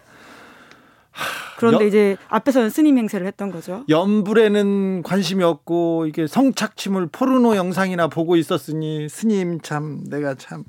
[1.59, 3.85] 그런데 여, 이제 앞에서는 스님 행세를 했던 거죠.
[3.89, 10.65] 연불에는 관심이 없고 이게 성착취물 포르노 영상이나 보고 있었으니 스님 참 내가 참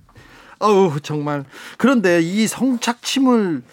[0.59, 1.43] 어우 정말
[1.77, 3.63] 그런데 이 성착취물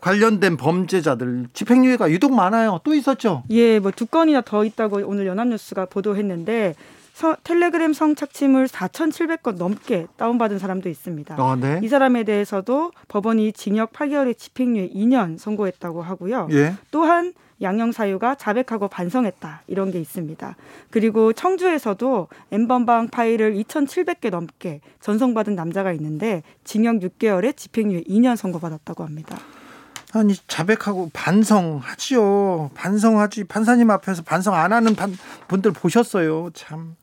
[0.00, 2.80] 관련된 범죄자들 집행유예가 유독 많아요.
[2.84, 3.42] 또 있었죠?
[3.50, 6.74] 예, 뭐 두 건이나 더 있다고 오늘 연합뉴스가 보도했는데
[7.16, 11.36] 서, 텔레그램 성착취물 4,700건 넘게 다운받은 사람도 있습니다.
[11.38, 11.80] 아, 네.
[11.82, 16.48] 이 사람에 대해서도 법원이 징역 8개월의 집행유예 2년 선고했다고 하고요.
[16.50, 16.74] 예.
[16.90, 20.56] 또한 양형 사유가 자백하고 반성했다 이런 게 있습니다.
[20.90, 29.38] 그리고 청주에서도 엠번방 파일을 2,700개 넘게 전송받은 남자가 있는데 징역 6개월에 집행유예 2년 선고받았다고 합니다.
[30.12, 32.72] 아니 자백하고 반성하지요.
[32.74, 34.94] 반성하지 판사님 앞에서 반성 안 하는
[35.48, 36.50] 분들 보셨어요.
[36.52, 36.94] 참.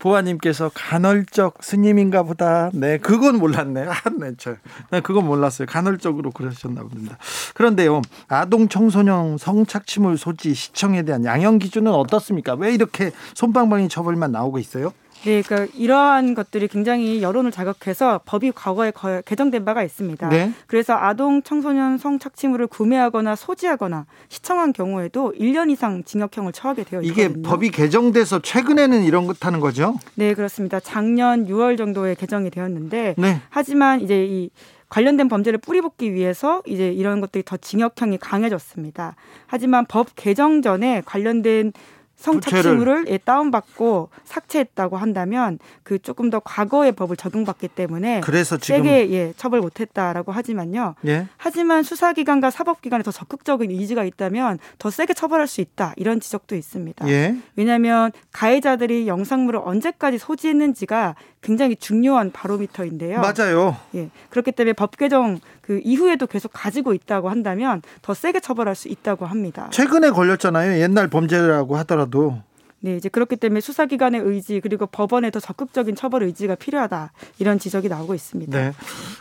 [0.00, 2.70] 보아님께서 간헐적 스님인가 보다.
[2.72, 3.86] 네, 그건 몰랐네.
[3.86, 4.56] 아, 네, 저,
[4.90, 5.66] 네, 그건 몰랐어요.
[5.66, 7.16] 간헐적으로 그러셨나 봅니다.
[7.54, 12.54] 그런데요, 아동 청소년 성착취물 소지 시청에 대한 양형 기준은 어떻습니까?
[12.54, 14.92] 왜 이렇게 손방망이 처벌만 나오고 있어요?
[15.24, 18.92] 네, 그러니까 이러한 것들이 굉장히 여론을 자극해서 법이 과거에
[19.24, 20.28] 개정된 바가 있습니다.
[20.28, 20.52] 네.
[20.66, 27.24] 그래서 아동 청소년 성착취물을 구매하거나 소지하거나 시청한 경우에도 1년 이상 징역형을 처하게 되어 있거든요.
[27.28, 29.96] 이게 법이 개정돼서 최근에는 이런 것 하는 거죠?
[30.14, 30.80] 네, 그렇습니다.
[30.80, 33.42] 작년 6월 정도에 개정이 되었는데 네.
[33.50, 34.50] 하지만 이제 이
[34.88, 39.14] 관련된 범죄를 뿌리뽑기 위해서 이제 이런 것들이 더 징역형이 강해졌습니다.
[39.46, 41.72] 하지만 법 개정 전에 관련된
[42.20, 49.10] 성착취물을 예, 다운받고 삭제했다고 한다면 그 조금 더 과거의 법을 적용받기 때문에 그래서 지금 세게
[49.10, 50.94] 예, 처벌 못했다라고 하지만요.
[51.06, 51.26] 예?
[51.38, 57.08] 하지만 수사기관과 사법기관에 더 적극적인 의지가 있다면 더 세게 처벌할 수 있다 이런 지적도 있습니다.
[57.08, 57.36] 예?
[57.56, 63.20] 왜냐하면 가해자들이 영상물을 언제까지 소지했는지가 굉장히 중요한 바로미터인데요.
[63.20, 63.76] 맞아요.
[63.94, 68.88] 예, 그렇기 때문에 법 개정 그 이후에도 계속 가지고 있다고 한다면 더 세게 처벌할 수
[68.88, 69.68] 있다고 합니다.
[69.70, 70.80] 최근에 걸렸잖아요.
[70.80, 72.42] 옛날 범죄라고 하더라도.
[72.80, 77.88] 네, 이제 그렇기 때문에 수사기관의 의지 그리고 법원의 더 적극적인 처벌 의지가 필요하다 이런 지적이
[77.88, 78.58] 나오고 있습니다.
[78.58, 78.72] 네.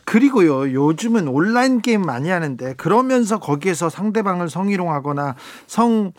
[0.06, 5.36] 그리고요, 요즘은 온라인 게임 많이 하는데 그러면서 거기에서 상대방을 성희롱하거나
[5.68, 6.14] 성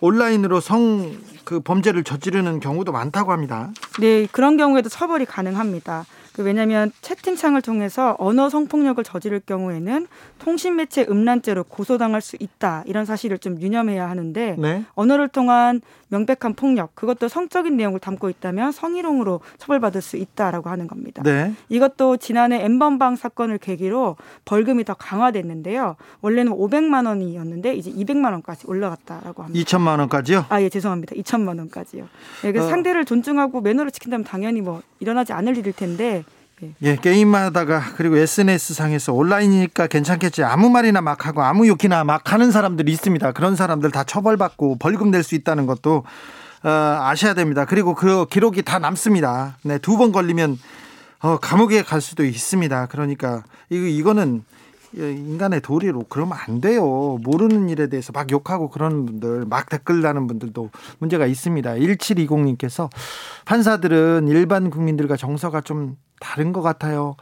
[0.00, 3.70] 온라인으로 성 그 범죄를 저지르는 경우도 많다고 합니다.
[4.00, 6.04] 네, 그런 경우에도 처벌이 가능합니다.
[6.36, 10.06] 그 왜냐하면 채팅창을 통해서 언어 성폭력을 저지를 경우에는
[10.38, 14.84] 통신 매체 음란죄로 고소당할 수 있다 이런 사실을 좀 유념해야 하는데 네.
[14.94, 21.22] 언어를 통한 명백한 폭력 그것도 성적인 내용을 담고 있다면 성희롱으로 처벌받을 수 있다라고 하는 겁니다.
[21.24, 21.54] 네.
[21.70, 25.96] 이것도 지난해 엠번방 사건을 계기로 벌금이 더 강화됐는데요.
[26.20, 29.64] 원래는 500만 원이었는데 이제 200만 원까지 올라갔다라고 합니다.
[29.64, 30.44] 2천만 원까지요?
[30.50, 31.16] 아 예 죄송합니다.
[31.16, 32.08] 2천만 원까지요.
[32.42, 32.70] 네, 그래서 어.
[32.70, 36.24] 상대를 존중하고 매너를 지킨다면 당연히 뭐 일어나지 않을 일일 텐데
[36.62, 36.72] 예.
[36.82, 42.50] 예, 게임하다가 그리고 SNS 상에서 온라인이니까 괜찮겠지 아무 말이나 막 하고 아무 욕이나 막 하는
[42.50, 43.32] 사람들이 있습니다.
[43.32, 46.04] 그런 사람들 다 처벌받고 벌금 낼 수 있다는 것도
[46.62, 47.64] 어, 아셔야 됩니다.
[47.66, 49.56] 그리고 그 기록이 다 남습니다.
[49.62, 50.58] 네, 두 번 걸리면
[51.20, 52.86] 어, 감옥에 갈 수도 있습니다.
[52.86, 54.42] 그러니까 이거 이거는
[54.94, 57.18] 인간의 도리로 그러면 안 돼요.
[57.22, 61.74] 모르는 일에 대해서 막 욕하고 그러는 분들, 막 댓글 다는 분들도 문제가 있습니다.
[61.74, 62.88] 1720님께서
[63.44, 67.16] 판사들은 일반 국민들과 정서가 좀 다른 것 같아요.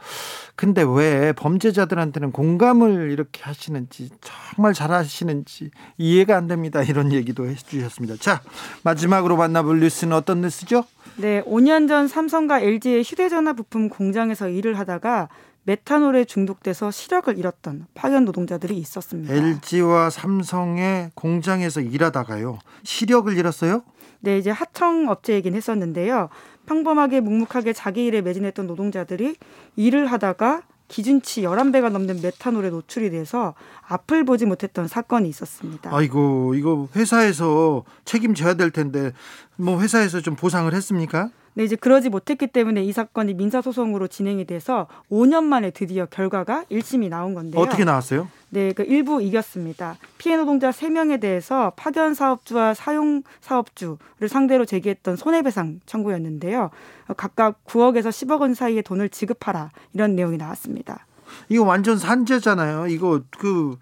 [0.55, 6.81] 근데 왜 범죄자들한테는 공감을 이렇게 하시는지 정말 잘하시는지 이해가 안 됩니다.
[6.81, 8.15] 이런 얘기도 해주셨습니다.
[8.19, 8.41] 자
[8.83, 10.85] 마지막으로 만나볼 뉴스는 어떤 뉴스죠?
[11.17, 15.29] 네, 5년 전 삼성과 LG의 휴대전화 부품 공장에서 일을 하다가
[15.65, 19.33] 메탄올에 중독돼서 시력을 잃었던 파견 노동자들이 있었습니다.
[19.33, 22.59] LG와 삼성의 공장에서 일하다가요.
[22.83, 23.83] 시력을 잃었어요?
[24.19, 26.29] 네, 이제 하청 업체이긴 했었는데요.
[26.67, 29.35] 평범하게 묵묵하게 자기 일에 매진했던 노동자들이
[29.75, 33.55] 일을 하다가 기준치 11배가 넘는 메탄올에 노출이 돼서
[33.87, 35.89] 앞을 보지 못했던 사건이 있었습니다.
[35.91, 39.11] 아이고, 이거 회사에서 책임져야 될 텐데
[39.55, 41.29] 뭐 회사에서 좀 보상을 했습니까?
[41.57, 47.07] 네, 이제 그러지 못했기 때문에 이 사건이 민사소송으로 진행이 돼서 5년 만에 드디어 결과가 1심이
[47.07, 47.61] 나온 건데요.
[47.61, 48.27] 어떻게 나왔어요?
[48.49, 49.97] 네, 그 일부 이겼습니다.
[50.17, 56.71] 피해 노동자 3명에 대해서 파견 사업주와 사용 사업주를 상대로 제기했던 손해배상 청구였는데요.
[57.15, 61.05] 각각 9억에서 10억 원 사이의 돈을 지급하라 이런 내용이 나왔습니다.
[61.47, 62.87] 이거 완전 산재잖아요.
[62.87, 63.77] 이거 그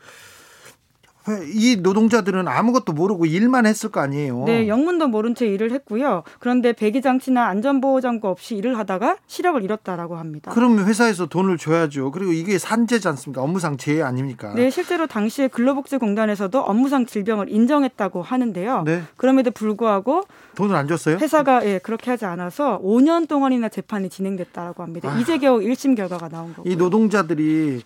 [1.54, 4.44] 이 노동자들은 아무것도 모르고 일만 했을 거 아니에요.
[4.46, 6.24] 네, 영문도 모른 채 일을 했고요.
[6.40, 10.52] 그런데 배기 장치나 안전보호 장구 없이 일을 하다가 시력을 잃었다라고 합니다.
[10.54, 12.12] 그러면 회사에서 돈을 줘야죠.
[12.12, 13.42] 그리고 이게 산재지 않습니까?
[13.42, 14.54] 업무상 재해 아닙니까?
[14.54, 18.84] 네, 실제로 당시에 근로복지공단에서도 업무상 질병을 인정했다고 하는데요.
[18.86, 19.04] 네.
[19.16, 20.24] 그럼에도 불구하고
[20.56, 21.18] 돈을 안 줬어요?
[21.18, 25.12] 회사가 예, 그렇게 하지 않아서 5년 동안이나 재판이 진행됐다라고 합니다.
[25.12, 25.20] 아.
[25.20, 26.72] 이제 겨우 1심 결과가 나온 거고요.
[26.72, 27.82] 이 노동자들이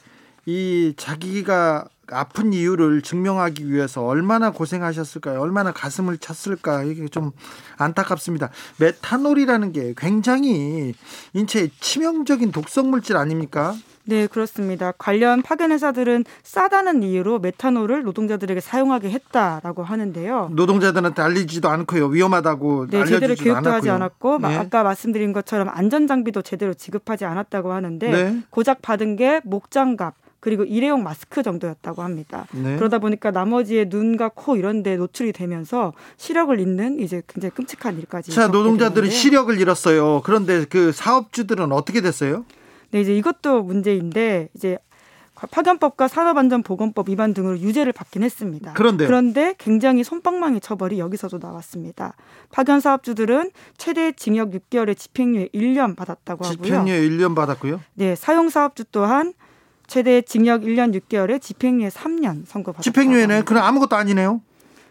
[0.46, 5.40] 이 자기가 아픈 이유를 증명하기 위해서 얼마나 고생하셨을까요?
[5.40, 6.84] 얼마나 가슴을 쳤을까?
[6.84, 7.32] 이게 좀
[7.78, 8.50] 안타깝습니다.
[8.80, 10.94] 메탄올이라는 게 굉장히
[11.34, 13.76] 인체에 치명적인 독성 물질 아닙니까?
[14.10, 14.94] 네, 그렇습니다.
[14.98, 20.52] 관련 파견 회사들은 싸다는 이유로 메탄올을 노동자들에게 사용하게 했다라고 하는데요.
[20.54, 22.08] 노동자들한테 알리지도 않고요.
[22.08, 23.74] 위험하다고 네, 제대로 교육도 않았고요.
[23.74, 24.56] 하지 않았고 네.
[24.56, 28.44] 아까 말씀드린 것처럼 안전 장비도 제대로 지급하지 않았다고 하는데 네.
[28.50, 30.14] 고작 받은 게 목장갑
[30.48, 32.48] 그리고 일회용 마스크 정도였다고 합니다.
[32.54, 32.78] 네.
[32.78, 38.32] 그러다 보니까 나머지의 눈과 코 이런 데 노출이 되면서 시력을 잃는 이제 굉장히 끔찍한 일까지.
[38.32, 40.22] 자, 노동자들은 시력을 잃었어요.
[40.24, 42.46] 그런데 그 사업주들은 어떻게 됐어요?
[42.92, 44.78] 네, 이제 이것도 문제인데 이제
[45.36, 48.72] 파견법과 산업안전보건법 위반 등으로 유죄를 받긴 했습니다.
[48.72, 52.16] 그런데 그런데 굉장히 손방망이 처벌이 여기서도 나왔습니다.
[52.52, 56.64] 파견 사업주들은 최대 징역 6개월에 집행유예 1년 받았다고 하고요.
[56.64, 57.82] 집행유예 1년 받았고요.
[57.96, 59.34] 네, 사용 사업주 또한
[59.88, 62.84] 최대 징역 1년 6개월에 집행유예 3년 선고받았다.
[62.84, 64.42] 집행유예는 그럼 아무것도 아니네요.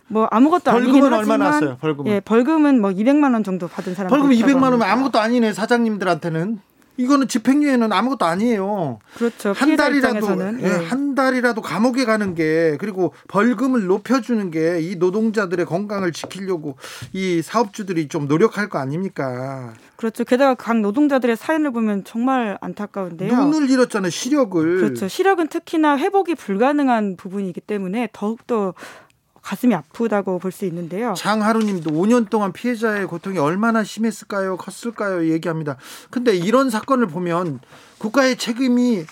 [0.08, 1.76] 뭐 아무것도 벌금은 얼마 났어요?
[1.80, 2.12] 벌금은.
[2.12, 4.08] 예, 벌금은 뭐 200만 원 정도 받은 사람.
[4.08, 6.60] 벌금 200만 원이면 아무것도 아니네 사장님들한테는.
[6.96, 8.98] 이거는 집행유예는 아무것도 아니에요.
[9.16, 9.52] 그렇죠.
[9.52, 10.68] 한 달이라도 예, 예.
[10.86, 16.76] 한 달이라도 감옥에 가는 게 그리고 벌금을 높여주는 게 이 노동자들의 건강을 지키려고
[17.12, 19.74] 이 사업주들이 좀 노력할 거 아닙니까?
[19.96, 20.24] 그렇죠.
[20.24, 23.34] 게다가 각 노동자들의 사연을 보면 정말 안타까운데요.
[23.34, 24.10] 눈을 잃었잖아요.
[24.10, 24.76] 시력을.
[24.76, 25.08] 그렇죠.
[25.08, 28.74] 시력은 특히나 회복이 불가능한 부분이기 때문에 더욱더
[29.46, 31.14] 가슴이 아프다고 볼 수 있는데요.
[31.16, 35.76] 장하루님도 5년 동안 피해자의 고통이 얼마나 심했을까요, 컸을까요 얘기합니다.
[36.10, 37.60] 근데 이런 사건을 보면
[37.98, 39.04] 국가의 책임이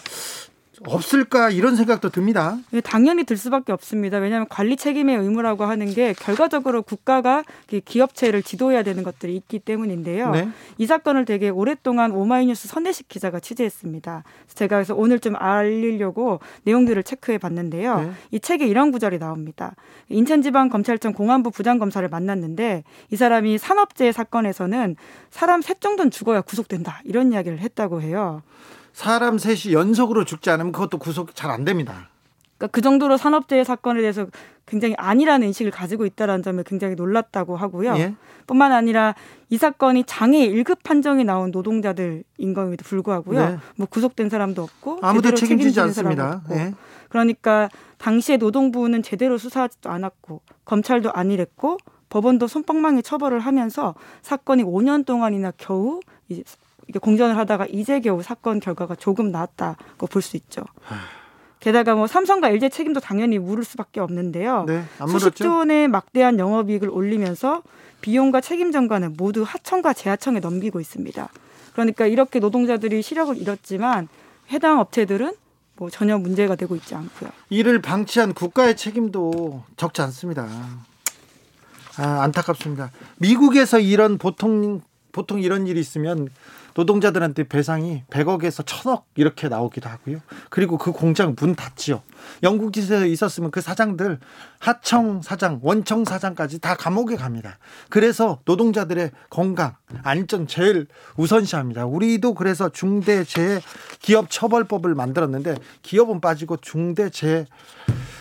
[0.86, 2.58] 없을까 이런 생각도 듭니다.
[2.72, 4.18] 예, 당연히 들 수밖에 없습니다.
[4.18, 7.44] 왜냐하면 관리 책임의 의무라고 하는 게 결과적으로 국가가
[7.84, 10.30] 기업체를 지도해야 되는 것들이 있기 때문인데요.
[10.30, 10.48] 네.
[10.78, 14.24] 이 사건을 되게 오랫동안 오마이뉴스 선대식 기자가 취재했습니다.
[14.54, 18.00] 제가 그래서 오늘 좀 알리려고 내용들을 체크해 봤는데요.
[18.00, 18.10] 네.
[18.30, 19.74] 이 책에 이런 구절이 나옵니다.
[20.08, 24.96] 인천지방검찰청 공안부 부장검사를 만났는데 이 사람이 산업재해 사건에서는
[25.30, 28.42] 사람 셋 정도는 죽어야 구속된다 이런 이야기를 했다고 해요.
[28.94, 32.09] 사람 셋이 연속으로 죽지 않으면 그것도 구속 잘 안 됩니다.
[32.57, 34.26] 그러니까 그 정도로 산업재해 사건에 대해서
[34.64, 37.94] 굉장히 아니라는 인식을 가지고 있다는 점에 굉장히 놀랐다고 하고요.
[37.98, 38.14] 예?
[38.46, 39.14] 뿐만 아니라
[39.50, 43.48] 이 사건이 장애 1급 판정이 나온 노동자들인 것에도 불구하고요.
[43.48, 43.59] 네.
[43.76, 46.42] 뭐 구속된 사람도 없고 아무도 책임지지 않습니다.
[46.52, 46.72] 예?
[47.09, 51.78] 그러니까 당시에 노동부는 제대로 수사하지도 않았고 검찰도 안일했고
[52.09, 56.00] 법원도 손방망이 처벌을 하면서 사건이 5년 동안이나 겨우
[57.00, 60.62] 공전을 하다가 이제 겨우 사건 결과가 조금 나왔다고 볼 수 있죠.
[61.60, 64.64] 게다가 뭐 삼성과 LG 책임도 당연히 물을 수밖에 없는데요.
[64.66, 67.62] 네, 수십조 원의 막대한 영업이익을 올리면서
[68.02, 71.28] 비용과 책임 전가는 모두 하청과 재하청에 넘기고 있습니다.
[71.72, 74.08] 그러니까 이렇게 노동자들이 시력을 잃었지만
[74.50, 75.32] 해당 업체들은
[75.76, 77.30] 뭐 전혀 문제가 되고 있지 않고요.
[77.48, 80.46] 이를 방치한 국가의 책임도 적지 않습니다.
[81.96, 82.90] 아, 안타깝습니다.
[83.16, 86.28] 미국에서 이런 보통 보통 이런 일이 있으면
[86.74, 90.18] 노동자들한테 배상이 100억에서 1000억 이렇게 나오기도 하고요.
[90.50, 92.02] 그리고 그 공장 문 닫지요.
[92.42, 94.18] 영국 지사에 있었으면 그 사장들
[94.58, 97.58] 하청 사장, 원청 사장까지 다 감옥에 갑니다.
[97.90, 101.87] 그래서 노동자들의 건강, 안전 제일 우선시합니다.
[101.87, 103.60] 우리도 그래서 중대재해
[104.00, 107.46] 기업 처벌법을 만들었는데 기업은 빠지고 중대재해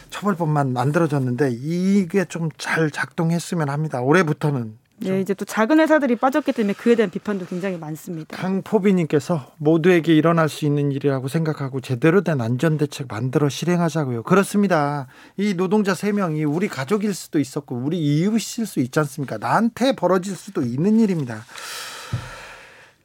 [0.10, 4.02] 처벌법만 만들어졌는데 이게 좀 잘 작동했으면 합니다.
[4.02, 4.78] 올해부터는
[5.12, 8.36] 네, 이제 또 작은 회사들이 빠졌기 때문에 그에 대한 비판도 굉장히 많습니다.
[8.36, 14.24] 강포비님께서 모두에게 일어날 수 있는 일이라고 생각하고 제대로 된 안전 대책 만들어 실행하자고요.
[14.24, 15.08] 그렇습니다.
[15.38, 19.38] 이 노동자 3명이 우리 가족일 수도 있었고 우리 이웃일 수 있지 않습니까?
[19.38, 21.44] 나한테 벌어질 수도 있는 일입니다.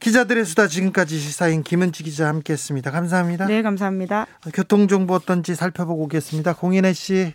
[0.01, 2.90] 기자들의 수다 지금까지 시사인 김은지 기자 함께했습니다.
[2.90, 3.46] 감사합니다.
[3.46, 4.26] 네, 감사합니다.
[4.55, 6.55] 교통 정보 어떤지 살펴보고 오겠습니다.
[6.55, 7.34] 공인혜 씨.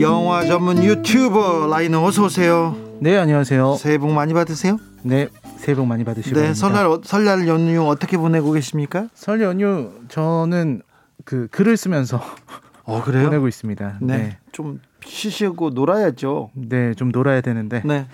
[0.00, 2.76] 영화 전문 유튜버 라이너 어서 오세요.
[3.00, 3.76] 네, 안녕하세요.
[3.76, 4.78] 새해 복 많이 받으세요.
[5.02, 6.38] 네, 새해 복 많이 받으시고.
[6.38, 9.08] 네, 설날 설날 연휴 어떻게 보내고 계십니까?
[9.14, 10.82] 설 연휴 저는
[11.24, 12.22] 그 글을 쓰면서
[12.84, 13.24] 어, 그래요?
[13.24, 13.98] 보내고 있습니다.
[14.00, 14.16] 네.
[14.18, 14.38] 네.
[14.52, 16.50] 좀 쉬시고 놀아야죠.
[16.54, 17.82] 네, 좀 놀아야 되는데.
[17.84, 18.06] 네.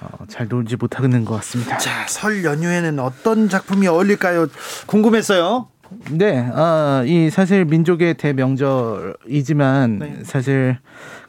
[0.00, 1.76] 어, 잘 놀지 못하는 것 같습니다.
[1.78, 4.46] 자, 설 연휴에는 어떤 작품이 어울릴까요?
[4.86, 5.68] 궁금했어요.
[6.10, 10.18] 네, 아, 이 사실 민족의 대명절이지만 네.
[10.22, 10.78] 사실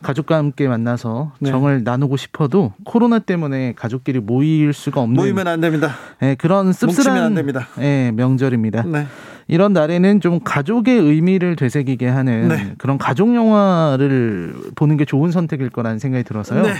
[0.01, 1.49] 가족과 함께 만나서 네.
[1.49, 5.95] 정을 나누고 싶어도 코로나 때문에 가족끼리 모일 수가 없는 모이면 안 됩니다.
[6.19, 7.35] 네, 그런 씁쓸한
[7.77, 8.83] 네, 명절입니다.
[8.83, 9.07] 네.
[9.47, 12.73] 이런 날에는 좀 가족의 의미를 되새기게 하는 네.
[12.77, 16.63] 그런 가족 영화를 보는 게 좋은 선택일 거라는 생각이 들어서요.
[16.63, 16.73] 네.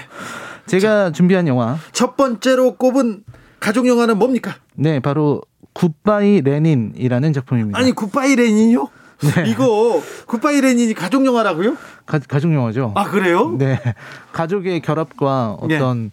[0.68, 3.24] 제가 자, 준비한 영화 첫 번째로 꼽은
[3.60, 4.56] 가족 영화는 뭡니까?
[4.76, 5.42] 네, 바로
[5.74, 7.80] 굿바이 레닌이라는 작품입니다.
[7.80, 8.88] 아니 굿바이 레닌이요?
[9.22, 9.50] 네.
[9.50, 11.78] 이거 굿바이 레닌이 가족 영화라고요?
[12.06, 12.94] 가, 족 영화죠.
[12.96, 13.56] 아 그래요?
[13.58, 13.80] 네,
[14.34, 16.10] 가족의 결합과 어떤 네.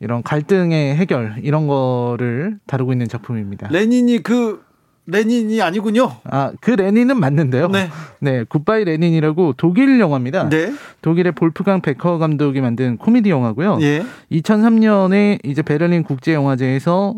[0.00, 3.68] 이런 갈등의 해결 이런 거를 다루고 있는 작품입니다.
[3.70, 4.64] 레닌이 그
[5.06, 6.12] 레닌이 아니군요.
[6.24, 7.68] 아, 그 레닌은 맞는데요.
[7.68, 7.88] 네.
[8.20, 10.48] 네, 굿바이 레닌이라고 독일 영화입니다.
[10.48, 10.72] 네.
[11.02, 13.78] 독일의 볼프강 베커 감독이 만든 코미디 영화고요.
[13.82, 14.04] 예.
[14.30, 17.16] 2003년에 이제 베를린 국제 영화제에서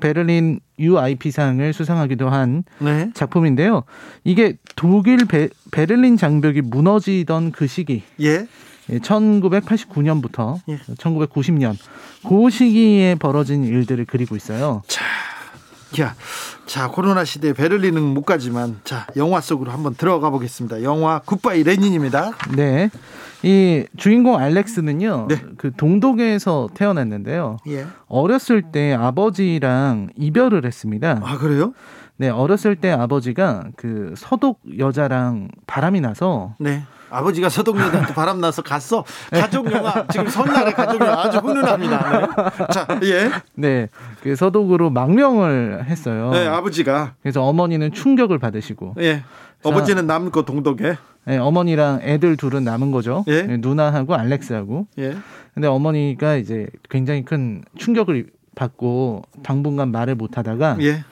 [0.00, 3.10] 베를린 UIP상을 수상하기도 한 네.
[3.12, 3.82] 작품인데요.
[4.24, 8.02] 이게 독일 베, 베를린 장벽이 무너지던 그 시기.
[8.20, 8.46] 예.
[8.88, 10.78] 1989년부터 예.
[10.78, 11.76] 1990년
[12.26, 14.82] 그 시기에 벌어진 일들을 그리고 있어요.
[14.86, 15.04] 자,
[16.00, 16.14] 야,
[16.66, 20.82] 자 코로나 시대 베를린은 못 가지만 자 영화 속으로 한번 들어가 보겠습니다.
[20.82, 22.32] 영화 굿바이 레닌입니다.
[22.56, 22.90] 네,
[23.42, 25.42] 이 주인공 알렉스는요, 네.
[25.56, 27.58] 그 동독에서 태어났는데요.
[27.68, 27.86] 예.
[28.08, 31.20] 어렸을 때 아버지랑 이별을 했습니다.
[31.22, 31.72] 아 그래요?
[32.16, 36.82] 네, 어렸을 때 아버지가 그 서독 여자랑 바람이 나서 네.
[37.10, 39.04] 아버지가 서동여한테 바람 나서 갔어.
[39.30, 42.20] 가족 영화 지금 설날에 가족 영화 아주 훈훈합니다.
[42.20, 42.66] 네.
[42.72, 43.30] 자, 예.
[43.54, 43.88] 네,
[44.22, 46.30] 그 서독으로 망명을 했어요.
[46.32, 47.14] 네, 아버지가.
[47.22, 48.94] 그래서 어머니는 충격을 받으시고.
[49.00, 49.22] 예.
[49.62, 50.96] 어버지는 거 동독에.
[51.24, 53.24] 네, 어머니랑 애들 둘은 남은 거죠.
[53.26, 53.42] 예.
[53.42, 54.86] 네, 누나하고 알렉스하고.
[54.98, 55.16] 예.
[55.54, 61.04] 근데 어머니가 이제 굉장히 큰 충격을 받고 당분간 말을 못 하다가 예.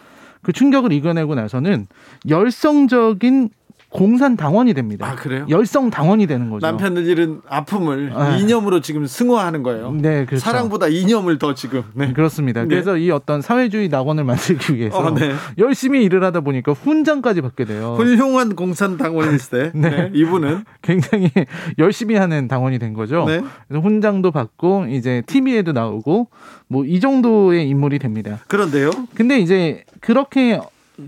[0.42, 1.86] 그 충격을 이겨내고 나서는
[2.28, 3.50] 열성적인
[3.94, 5.06] 공산 당원이 됩니다.
[5.08, 5.46] 아 그래요?
[5.48, 6.66] 열성 당원이 되는 거죠.
[6.66, 8.36] 남편을 잃은 아픔을 아.
[8.36, 9.92] 이념으로 지금 승화하는 거예요.
[9.92, 10.42] 네, 그렇죠.
[10.42, 11.84] 사랑보다 이념을 더 지금.
[11.94, 12.12] 네.
[12.12, 12.62] 그렇습니다.
[12.62, 12.68] 네.
[12.68, 15.32] 그래서 이 어떤 사회주의 낙원을 만들기 위해서 어, 네.
[15.58, 17.94] 열심히 일을 하다 보니까 훈장까지 받게 돼요.
[17.96, 19.70] 훌륭한 공산 당원일세.
[19.76, 19.90] 네.
[19.90, 20.10] 네.
[20.12, 21.30] 이분은 굉장히
[21.78, 23.24] 열심히 하는 당원이 된 거죠.
[23.26, 23.42] 네.
[23.68, 26.28] 그래서 훈장도 받고 이제 TV에도 나오고
[26.68, 28.40] 뭐 이 정도의 인물이 됩니다.
[28.48, 28.90] 그런데요.
[29.14, 30.60] 근데 이제 그렇게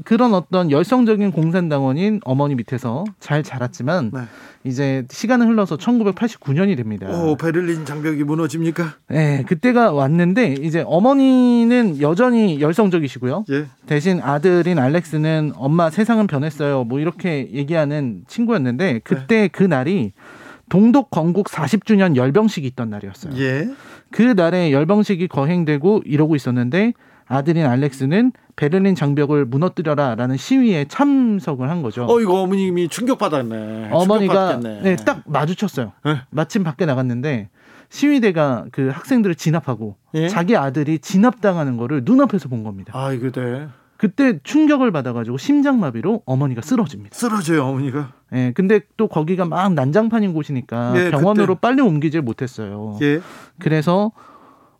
[0.04, 4.20] 그런 어떤 열성적인 공산당원인 어머니 밑에서 잘 자랐지만 네.
[4.64, 7.06] 이제 시간은 흘러서 1989년이 됩니다.
[7.08, 8.94] 오, 베를린 장벽이 무너집니까?
[9.08, 13.44] 네, 그때가 왔는데 이제 어머니는 여전히 열성적이시고요.
[13.50, 13.66] 예.
[13.86, 16.84] 대신 아들인 알렉스는 엄마 세상은 변했어요.
[16.84, 19.48] 뭐 이렇게 얘기하는 친구였는데 그때 네.
[19.48, 20.12] 그 날이
[20.68, 23.34] 동독 건국 40주년 열병식이 있던 날이었어요.
[23.38, 23.68] 예.
[24.10, 26.92] 그 날에 열병식이 거행되고 이러고 있었는데
[27.28, 32.06] 아들인 알렉스는 베를린 장벽을 무너뜨려라라는 시위에 참석을 한 거죠.
[32.08, 33.88] 어 이거 어머님이 충격받았네.
[33.92, 35.92] 어머니가 네, 딱 마주쳤어요.
[36.04, 36.16] 네.
[36.30, 37.48] 마침 밖에 나갔는데
[37.88, 40.28] 시위대가 그 학생들을 진압하고 예?
[40.28, 42.92] 자기 아들이 진압당하는 거를 눈앞에서 본 겁니다.
[42.94, 43.68] 아 이거 네.
[43.98, 47.16] 그때 충격을 받아가지고 심장마비로 어머니가 쓰러집니다.
[47.16, 48.12] 쓰러져요 어머니가.
[48.32, 51.60] 예, 네, 근데 또 거기가 막 난장판인 곳이니까 예, 병원으로 그때.
[51.60, 52.98] 빨리 옮기질 못했어요.
[53.02, 53.20] 예.
[53.58, 54.12] 그래서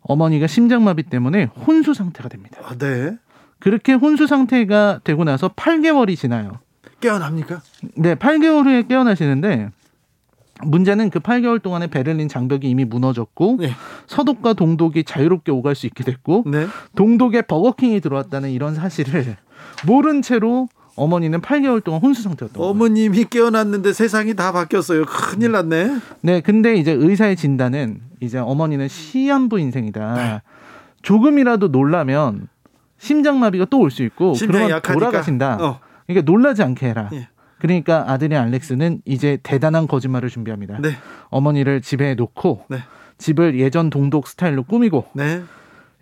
[0.07, 2.59] 어머니가 심장마비 때문에 혼수 상태가 됩니다.
[2.63, 3.17] 아, 네.
[3.59, 6.59] 그렇게 혼수 상태가 되고 나서 8개월이 지나요.
[6.99, 7.61] 깨어납니까?
[7.95, 9.69] 네, 8개월 후에 깨어나시는데
[10.63, 13.71] 문제는 그 8개월 동안에 베를린 장벽이 이미 무너졌고 네.
[14.07, 16.67] 서독과 동독이 자유롭게 오갈 수 있게 됐고 네.
[16.95, 19.37] 동독에 버거킹이 들어왔다는 이런 사실을
[19.85, 20.67] 모른 채로
[20.97, 22.69] 어머니는 8개월 동안 혼수 상태였던 거예요.
[22.71, 25.05] 어머님이 깨어났는데 세상이 다 바뀌었어요.
[25.05, 25.97] 큰일 났네.
[26.21, 30.13] 네, 근데 이제 의사의 진단은 이제 어머니는 시한부 인생이다.
[30.15, 30.41] 네.
[31.03, 32.47] 조금이라도 놀라면
[32.97, 34.93] 심장마비가 또 올 수 있고 그러면 약하니까.
[34.93, 35.57] 돌아가신다.
[35.61, 35.79] 어.
[36.07, 37.09] 그러니까 놀라지 않게 해라.
[37.13, 37.29] 예.
[37.59, 40.79] 그러니까 아들이 알렉스는 이제 대단한 거짓말을 준비합니다.
[40.79, 40.91] 네.
[41.29, 42.79] 어머니를 집에 놓고 네.
[43.17, 45.41] 집을 예전 동독 스타일로 꾸미고 네.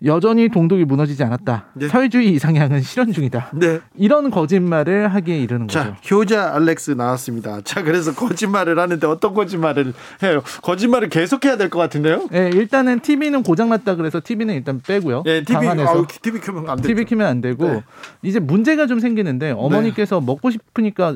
[0.04, 1.64] 여전히 동독이 무너지지 않았다.
[1.72, 1.88] 네.
[1.88, 3.52] 사회주의 이상향은 실현 중이다.
[3.54, 3.80] 네.
[3.96, 6.14] 이런 거짓말을 하기에 이르는 자, 거죠.
[6.16, 7.62] 효자 알렉스 나왔습니다.
[7.64, 10.42] 자, 그래서 거짓말을 하는데 어떤 거짓말을 해요?
[10.62, 12.28] 거짓말을 계속해야 될 것 같은데요?
[12.30, 15.22] 네, 일단은 TV는 고장났다 그래서 TV는 일단 빼고요.
[15.24, 16.88] 네, TV, 아우, TV 켜면 안 되죠.
[16.88, 17.82] TV 켜면 안 되고 네.
[18.22, 20.26] 이제 문제가 좀 생기는데 어머니께서 네.
[20.26, 21.14] 먹고 싶으니까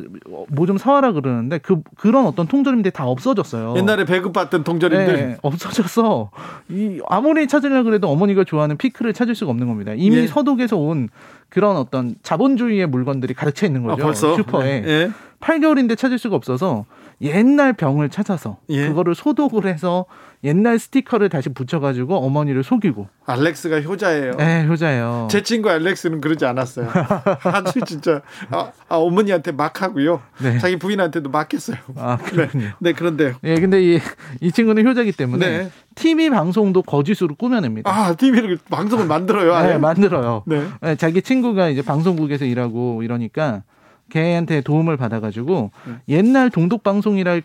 [0.48, 3.74] 뭐 좀 사와라 그러는데 그 그런 어떤 통조림들이 다 없어졌어요.
[3.76, 6.30] 옛날에 배급 받던 통조림들 네, 없어져서
[6.68, 9.92] 이 아무리 찾으려 그래도 어머니가 좋아하는 좋아하는 피크를 찾을 수가 없는 겁니다.
[9.96, 10.26] 이미 예.
[10.26, 11.08] 서독에서 온
[11.48, 14.00] 그런 어떤 자본주의의 물건들이 가득 차 있는 거죠.
[14.00, 14.36] 아, 벌써?
[14.36, 14.82] 슈퍼에.
[14.86, 15.10] 예.
[15.40, 16.84] 8개월인데 찾을 수가 없어서
[17.22, 18.88] 옛날 병을 찾아서 예.
[18.88, 20.06] 그거를 소독을 해서
[20.42, 23.08] 옛날 스티커를 다시 붙여가지고 어머니를 속이고.
[23.26, 24.36] 알렉스가 효자예요.
[24.38, 25.28] 네, 효자예요.
[25.30, 26.88] 제 친구 알렉스는 그러지 않았어요.
[27.44, 30.22] 아주 진짜 아, 아, 어머니한테 막 하고요.
[30.42, 30.58] 네.
[30.58, 31.76] 자기 부인한테도 막 했어요.
[31.96, 32.64] 아, 그렇군요.
[32.64, 33.34] 네, 네 그런데요.
[33.44, 34.00] 예, 네, 근데 이,
[34.40, 35.70] 이 친구는 효자기 때문에 네.
[35.94, 37.90] TV 방송도 거짓으로 꾸며냅니다.
[37.90, 39.60] 아, TV를 방송을 만들어요.
[39.66, 40.44] 네, 만들어요.
[40.46, 40.66] 네.
[40.80, 40.96] 네.
[40.96, 43.62] 자기 친구가 이제 방송국에서 일하고 이러니까
[44.10, 45.94] 걔한테 도움을 받아가지고 네.
[46.08, 47.42] 옛날 동독 방송이랄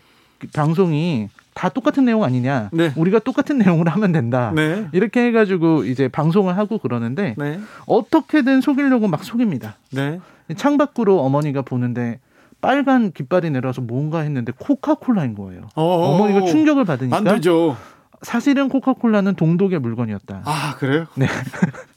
[0.54, 2.68] 방송이 다 똑같은 내용 아니냐?
[2.72, 2.92] 네.
[2.96, 4.52] 우리가 똑같은 내용을 하면 된다.
[4.54, 4.86] 네.
[4.92, 7.58] 이렇게 해가지고 이제 방송을 하고 그러는데 네.
[7.86, 9.76] 어떻게든 속이려고 막 속입니다.
[9.92, 10.20] 네.
[10.54, 12.20] 창밖으로 어머니가 보는데
[12.60, 15.62] 빨간 깃발이 내려서 뭔가 했는데 코카콜라인 거예요.
[15.74, 16.14] 어어.
[16.14, 17.16] 어머니가 충격을 받으니까.
[17.16, 17.76] 안 되죠.
[18.22, 20.42] 사실은 코카콜라는 동독의 물건이었다.
[20.44, 21.06] 아 그래요?
[21.14, 21.26] 네.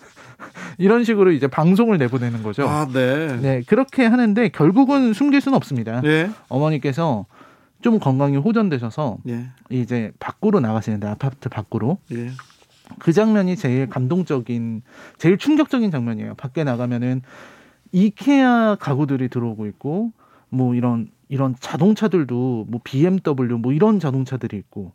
[0.80, 2.68] 이런 식으로 이제 방송을 내보내는 거죠.
[2.68, 3.38] 아, 네.
[3.42, 6.02] 네, 그렇게 하는데 결국은 숨길 수는 없습니다.
[6.02, 6.32] 네.
[6.48, 7.26] 어머니께서
[7.82, 9.48] 좀 건강이 호전되셔서 예.
[9.70, 12.32] 이제 밖으로 나가시는데 아파트 밖으로 예.
[12.98, 14.82] 그 장면이 제일 감동적인
[15.18, 16.36] 제일 충격적인 장면이에요.
[16.36, 17.22] 밖에 나가면은
[17.92, 20.12] 이케아 가구들이 들어오고 있고
[20.50, 24.94] 뭐 이런 이런 자동차들도 뭐 BMW 뭐 이런 자동차들이 있고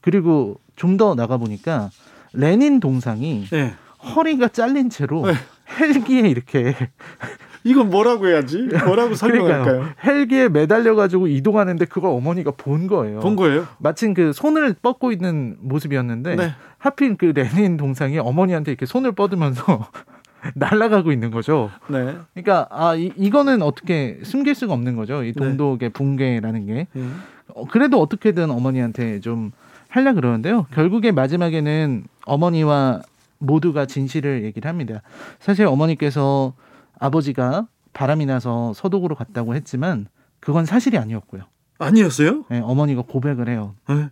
[0.00, 1.90] 그리고 좀 더 나가 보니까
[2.32, 3.74] 레닌 동상이 예.
[4.02, 5.34] 허리가 잘린 채로 네.
[5.78, 6.74] 헬기에 이렇게
[7.64, 8.68] 이건 뭐라고 해야지?
[8.84, 9.90] 뭐라고 설명할까요?
[10.04, 13.20] 헬기에 매달려 가지고 이동하는데 그걸 어머니가 본 거예요.
[13.20, 13.68] 본 거예요?
[13.78, 16.54] 마침 그 손을 뻗고 있는 모습이었는데 네.
[16.78, 19.86] 하필 그 레닌 동상이 어머니한테 이렇게 손을 뻗으면서
[20.54, 21.70] 날아가고 있는 거죠.
[21.86, 22.16] 네.
[22.34, 25.22] 그러니까 아 이, 이거는 어떻게 숨길 수가 없는 거죠.
[25.22, 25.32] 이 네.
[25.32, 26.86] 동독의 붕괴라는 게.
[26.92, 27.08] 네.
[27.54, 29.52] 어, 그래도 어떻게든 어머니한테 좀
[29.88, 30.66] 하려 그러는데요.
[30.72, 33.02] 결국에 마지막에는 어머니와
[33.42, 35.02] 모두가 진실을 얘기를 합니다.
[35.40, 36.54] 사실 어머니께서
[36.98, 40.06] 아버지가 바람이 나서 서독으로 갔다고 했지만
[40.40, 41.42] 그건 사실이 아니었고요.
[41.78, 42.44] 아니었어요?
[42.48, 43.74] 네, 어머니가 고백을 해요.
[43.88, 44.08] 네.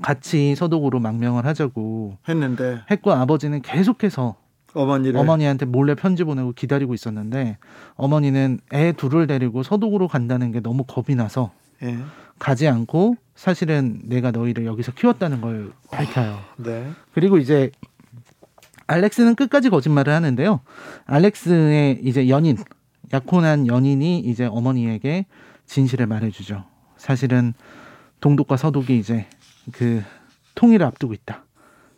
[0.00, 4.36] 같이 서독으로 망명을 하자고 했는데 했고 아버지는 계속해서
[4.74, 7.58] 어머니를 어머니한테 몰래 편지 보내고 기다리고 있었는데
[7.94, 11.52] 어머니는 애 둘을 데리고 서독으로 간다는 게 너무 겁이 나서
[11.82, 11.98] 예.
[12.38, 16.38] 가지 않고 사실은 내가 너희를 여기서 키웠다는 걸 밝혀요.
[16.56, 16.90] 네.
[17.12, 17.70] 그리고 이제
[18.92, 20.60] 알렉스는 끝까지 거짓말을 하는데요.
[21.06, 22.58] 알렉스의 이제 연인,
[23.12, 25.26] 약혼한 연인이 이제 어머니에게
[25.66, 26.64] 진실을 말해주죠.
[26.98, 27.54] 사실은
[28.20, 29.26] 동독과 서독이 이제
[29.72, 30.02] 그
[30.54, 31.44] 통일을 앞두고 있다.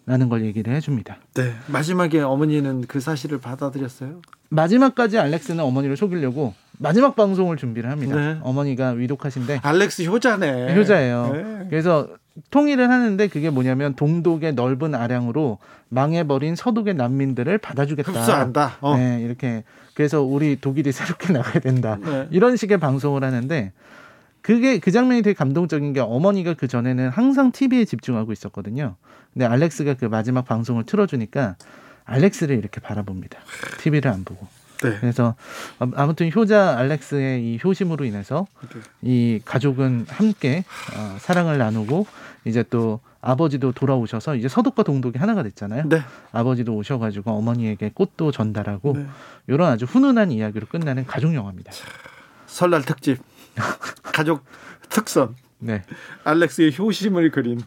[0.07, 1.17] 라는 걸 얘기를 해줍니다.
[1.33, 1.55] 네.
[1.67, 4.21] 마지막에 어머니는 그 사실을 받아들였어요?
[4.51, 8.17] 마지막까지 알렉스는 어머니를 속이려고 마지막 방송을 준비를 합니다.
[8.17, 8.39] 네.
[8.43, 10.77] 어머니가 위독하신데 알렉스 효자네.
[10.77, 11.31] 효자예요.
[11.33, 11.67] 네.
[11.71, 12.09] 그래서
[12.51, 15.59] 통일을 하는데 그게 뭐냐면 동독의 넓은 아량으로
[15.89, 18.11] 망해버린 서독의 난민들을 받아주겠다.
[18.13, 18.77] 흡수한다.
[18.81, 18.97] 어.
[18.97, 19.63] 네, 이렇게
[19.95, 21.99] 그래서 우리 독일이 새롭게 나가야 된다.
[22.03, 22.29] 네.
[22.31, 23.73] 이런 식의 방송을 하는데
[24.43, 28.97] 그게 그 장면이 되게 감동적인 게 어머니가 그 전에는 항상 TV에 집중하고 있었거든요.
[29.33, 31.57] 근데 알렉스가 그 마지막 방송을 틀어주니까
[32.05, 33.39] 알렉스를 이렇게 바라봅니다.
[33.79, 34.47] TV를 안 보고.
[34.85, 34.99] 네.
[35.01, 35.35] 그래서
[35.79, 38.81] 아무튼 효자 알렉스의 이 효심으로 인해서 네.
[39.03, 40.65] 이 가족은 함께
[40.97, 42.07] 어, 사랑을 나누고
[42.45, 45.89] 이제 또 아버지도 돌아오셔서 이제 서독과 동독이 하나가 됐잖아요.
[45.89, 46.03] 네.
[46.33, 49.07] 아버지도 오셔가지고 어머니에게 꽃도 전달하고 네.
[49.47, 51.73] 이런 아주 훈훈한 이야기로 끝나는 가족 영화입니다.
[52.47, 53.19] 설날 특집
[54.03, 54.45] 가족
[54.91, 55.35] 특선.
[55.59, 55.83] 네.
[56.25, 57.63] 알렉스의 효심을 그린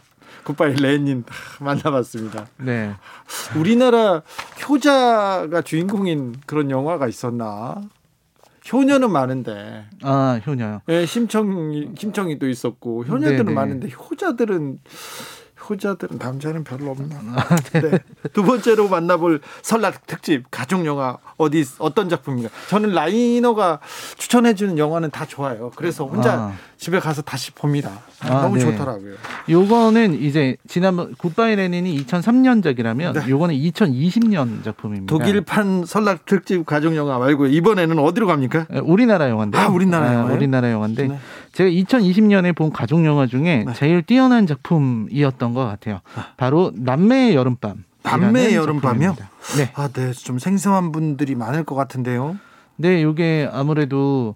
[0.48, 1.26] 굿바이 레닌
[1.60, 2.48] 만나봤습니다.
[2.58, 2.94] 네.
[3.58, 4.24] 우리나라
[4.68, 7.82] 효자가 주인공인 그런 영화가 있었나?
[8.72, 9.86] 효녀는 많은데.
[10.04, 10.82] 아, 효녀요.
[10.88, 13.54] 예, 심청 심청이 또 있었고 효녀들은 네네.
[13.54, 14.80] 많은데 효자들은
[15.70, 17.16] 효자들은 남자는 별로 없나.
[17.36, 17.82] 아, 네.
[17.82, 18.00] 네.
[18.34, 22.50] 두 번째로 만나볼 설날 특집 가족 영화 어디 어떤 작품입니까?
[22.70, 23.80] 저는 라이너가
[24.18, 25.72] 추천해 주는 영화는 다 좋아요.
[25.76, 26.54] 그래서 혼자 아.
[26.78, 27.92] 집에 가서 다시 봅니다.
[28.22, 28.62] 아, 너무 네.
[28.62, 29.16] 좋더라고요.
[29.50, 33.30] 요거는 이제 지난번 굿바이 레닌이 2003년작이라면 네.
[33.30, 35.12] 요거는 2020년 작품입니다.
[35.12, 38.68] 독일판 설날 특집 가족 영화 말고 이번에는 어디로 갑니까?
[38.84, 39.58] 우리나라 영화인데.
[39.58, 40.30] 아, 우리나라 영화.
[40.30, 41.20] 아, 우리나라 영화인데 네.
[41.58, 43.74] 제가 2020년에 본 가족 영화 중에 네.
[43.74, 46.02] 제일 뛰어난 작품이었던 것 같아요.
[46.16, 46.28] 아.
[46.38, 47.84] 바로 남매의 여름밤.
[48.04, 49.16] 남매의 여름밤이요?
[49.58, 49.72] 네.
[49.74, 50.12] 아, 네.
[50.12, 52.38] 좀 생소한 분들이 많을 것 같은데요.
[52.76, 54.36] 네, 이게 아무래도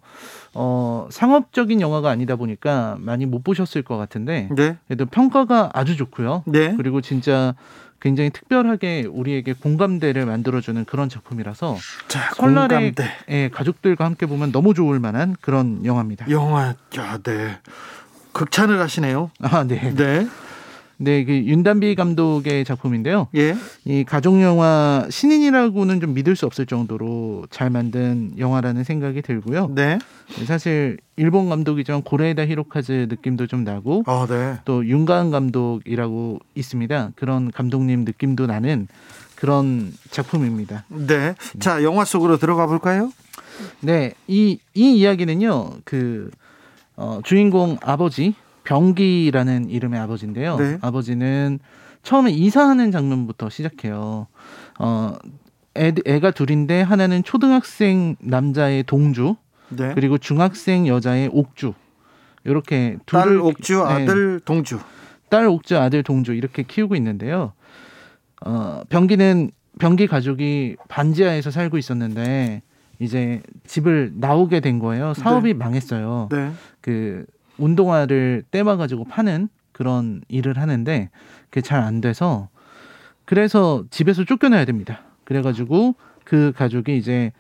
[0.56, 4.78] 어, 상업적인 영화가 아니다 보니까 많이 못 보셨을 것 같은데 네.
[4.88, 6.42] 그래도 평가가 아주 좋고요.
[6.48, 6.74] 네.
[6.76, 7.54] 그리고 진짜
[8.02, 11.78] 굉장히 특별하게 우리에게 공감대를 만들어주는 그런 작품이라서
[12.08, 12.94] 자, 설날에
[13.30, 16.30] 예, 가족들과 함께 보면 너무 좋을 만한 그런 영화입니다.
[16.30, 17.60] 영화, 야, 네.
[18.34, 19.30] 극찬을 하시네요.
[19.42, 19.94] 아, 네.
[19.94, 20.28] 네.
[21.04, 23.28] 네, 그 윤단비 감독의 작품인데요.
[23.36, 23.56] 예.
[23.86, 29.72] 이 가족 영화 신인이라고는 좀 믿을 수 없을 정도로 잘 만든 영화라는 생각이 들고요.
[29.74, 29.98] 네.
[30.46, 34.60] 사실 일본 감독이지만 고레에다 히로카즈 느낌도 좀 나고 아, 네.
[34.64, 37.12] 또 윤가은 감독이라고 있습니다.
[37.16, 38.88] 그런 감독님 느낌도 나는
[39.34, 40.86] 그런 작품입니다.
[40.88, 41.34] 네.
[41.60, 43.12] 자, 영화 속으로 들어가 볼까요?
[43.80, 44.14] 네.
[44.28, 46.30] 이, 이 이야기는요, 그,
[46.96, 50.58] 어, 주인공 아버지, 병기라는 이름의 아버지인데요.
[50.58, 50.78] 네.
[50.82, 51.60] 아버지는
[52.04, 54.28] 처음에 이사하는 장면부터 시작해요.
[54.80, 55.14] 어,
[55.78, 59.36] 애, 애가 둘인데 하나는 초등학생 남자의 동주,
[59.70, 59.94] 네.
[59.94, 61.74] 그리고 중학생 여자의 옥주.
[62.44, 63.84] 이렇게 둘 옥주, 네.
[63.84, 64.80] 아들 동주.
[65.30, 67.54] 딸 옥주, 아들 동주 이렇게 키우고 있는데요.
[68.46, 72.62] 어, 병기는 병기 가족이 반지하에서 살고 있었는데
[73.00, 75.14] 이제 집을 나오게 된 거예요.
[75.14, 75.54] 사업이 네.
[75.54, 76.30] 망했어요.
[76.32, 76.52] 네.
[76.82, 77.26] 그
[77.62, 81.10] 운동화를 떼봐가지고 파는 그런 일을 하는데
[81.50, 82.50] 그게 잘 안 돼서
[83.26, 85.02] 그래서 집에서 쫓겨나야 됩니다.
[85.24, 85.96] 그래가지고
[86.26, 87.32] 그 가족이 이제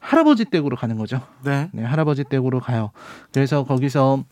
[0.00, 1.20] 할아버지 댁으로 가는 거죠.
[1.44, 1.70] 네.
[1.72, 2.90] 네, 할아버지 댁으로 가요.
[3.32, 4.24] 그래서 거기서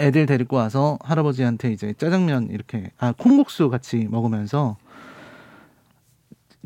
[0.00, 4.76] 애들 데리고 와서 할아버지한테 이제 짜장면 이렇게 아 콩국수 같이 먹으면서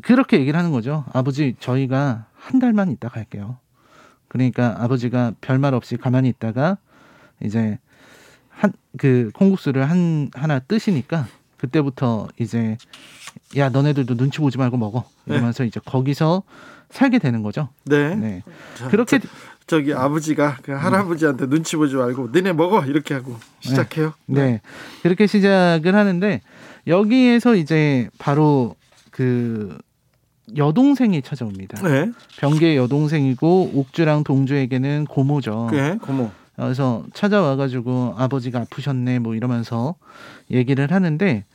[0.01, 1.05] 그렇게 얘기를 하는 거죠.
[1.13, 3.57] 아버지 저희가 한 달만 있다 갈게요.
[4.27, 6.77] 그러니까 아버지가 별말 없이 가만히 있다가
[7.43, 7.77] 이제
[8.49, 11.27] 한 그 콩국수를 한 하나 뜨시니까
[11.57, 12.77] 그때부터 이제
[13.57, 15.67] 야 너네들도 눈치 보지 말고 먹어 이러면서 네.
[15.67, 16.43] 이제 거기서
[16.89, 17.69] 살게 되는 거죠.
[17.85, 18.15] 네.
[18.15, 18.43] 네.
[18.75, 19.19] 자, 그렇게
[19.65, 21.49] 저, 기 아버지가 그 할아버지한테 음.
[21.49, 24.13] 눈치 보지 말고 너네 먹어 이렇게 하고 시작해요.
[24.25, 24.43] 네.
[24.43, 24.61] 네.
[25.01, 26.41] 그렇게 시작을 하는데
[26.85, 28.75] 여기에서 이제 바로
[29.09, 29.77] 그
[30.55, 31.81] 여동생이 찾아옵니다.
[31.87, 32.11] 네.
[32.37, 35.69] 병계 여동생이고 옥주랑 동주에게는 고모죠.
[35.71, 36.29] 네, 고모.
[36.55, 39.95] 그래서 찾아와가지고 아버지가 아프셨네 뭐 이러면서
[40.51, 41.45] 얘기를 하는데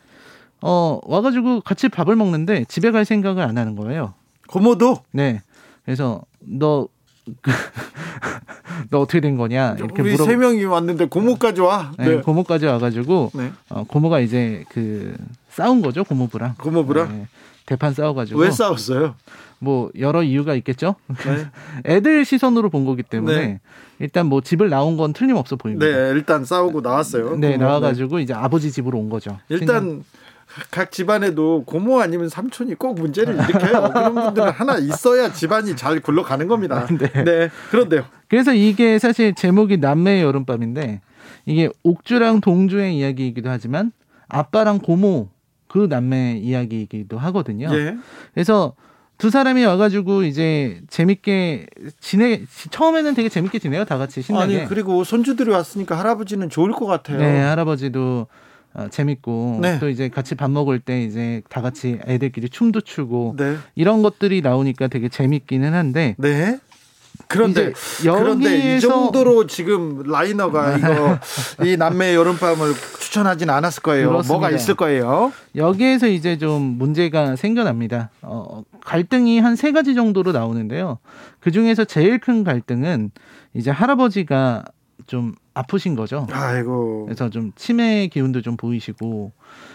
[0.60, 4.14] 어 와가지고 같이 밥을 먹는데 집에 갈 생각을 안 하는 거예요.
[4.48, 5.02] 고모도?
[5.12, 5.40] 네.
[5.84, 6.88] 그래서 너,
[8.90, 10.24] 너 어떻게 된 거냐 이렇게 우리 물어.
[10.24, 11.92] 세 명이 왔는데 고모까지 와.
[11.98, 12.16] 네.
[12.16, 12.20] 네.
[12.20, 13.52] 고모까지 와가지고 네.
[13.68, 15.16] 어, 고모가 이제 그
[15.50, 16.54] 싸운 거죠 고모부랑.
[16.58, 17.08] 고모부랑.
[17.18, 17.26] 네.
[17.68, 18.40] 대판 싸워가지고.
[18.40, 19.14] 왜 싸웠어요?
[19.58, 20.94] 뭐 여러 이유가 있겠죠.
[21.06, 21.50] 네.
[21.84, 23.60] 애들 시선으로 본 거기 때문에 네.
[23.98, 25.84] 일단 뭐 집을 나온 건 틀림없어 보입니다.
[25.84, 27.36] 네, 일단 싸우고 나왔어요.
[27.36, 29.38] 네, 나와가지고 이제 아버지 집으로 온 거죠.
[29.50, 30.04] 일단 신장.
[30.70, 33.90] 각 집안에도 고모 아니면 삼촌이 꼭 문제를 일으켜요.
[33.92, 36.86] 그런 분들은 하나 있어야 집안이 잘 굴러가는 겁니다.
[36.98, 37.24] 네.
[37.24, 37.50] 네.
[37.70, 38.06] 그런데요.
[38.28, 41.02] 그래서 이게 사실 제목이 남매의 여름밤인데
[41.44, 43.92] 이게 옥주랑 동주의 이야기이기도 하지만
[44.28, 45.28] 아빠랑 고모
[45.68, 47.68] 그 남매 이야기이기도 하거든요.
[47.72, 47.96] 예.
[48.34, 48.74] 그래서
[49.18, 51.66] 두 사람이 와가지고 이제 재밌게
[52.00, 54.58] 지내 처음에는 되게 재밌게 지내요 다 같이 신나게.
[54.60, 57.18] 아니 그리고 손주들이 왔으니까 할아버지는 좋을 것 같아요.
[57.18, 58.28] 네 할아버지도
[58.74, 59.78] 어, 재밌고 네.
[59.80, 63.56] 또 이제 같이 밥 먹을 때 이제 다 같이 애들끼리 춤도 추고 네.
[63.74, 66.14] 이런 것들이 나오니까 되게 재밌기는 한데.
[66.18, 66.60] 네.
[67.26, 71.18] 그런데 그런데 이 정도로 지금 라이너가 이거
[71.66, 74.08] 이 남매 여름밤을 추천하진 않았을 거예요.
[74.08, 74.32] 그렇습니다.
[74.32, 75.32] 뭐가 있을 거예요.
[75.56, 78.10] 여기에서 이제 좀 문제가 생겨납니다.
[78.22, 80.98] 어, 갈등이 한 세 가지 정도로 나오는데요.
[81.40, 83.10] 그 중에서 제일 큰 갈등은
[83.54, 84.64] 이제 할아버지가
[85.06, 86.26] 좀 아프신 거죠.
[86.30, 87.06] 아이고.
[87.06, 89.32] 그래서 좀 치매 기운도 좀 보이시고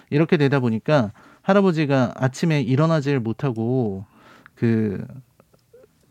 [0.10, 4.06] 이렇게 되다 보니까 할아버지가 아침에 일어나질 못하고
[4.56, 5.04] 그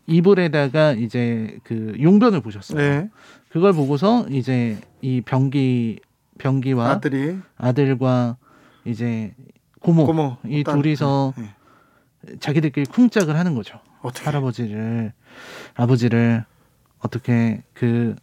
[0.07, 2.77] 이불에다가 이제 그 용변을 보셨어요.
[2.77, 3.09] 네.
[3.49, 5.99] 그걸 보고서 이제 이 병기
[6.39, 8.37] 병기와 아들이 아들과
[8.85, 9.33] 이제
[9.79, 10.75] 고모, 고모 이 딸.
[10.75, 12.35] 둘이서 네.
[12.39, 13.79] 자기들끼리 쿵짝을 하는 거죠.
[14.01, 14.25] 어떻게?
[14.25, 15.13] 할아버지를
[15.75, 16.45] 아버지를
[16.99, 18.15] 어떻게 그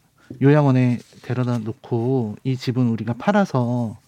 [0.42, 3.98] 요양원에 데려다 놓고 이 집은 우리가 팔아서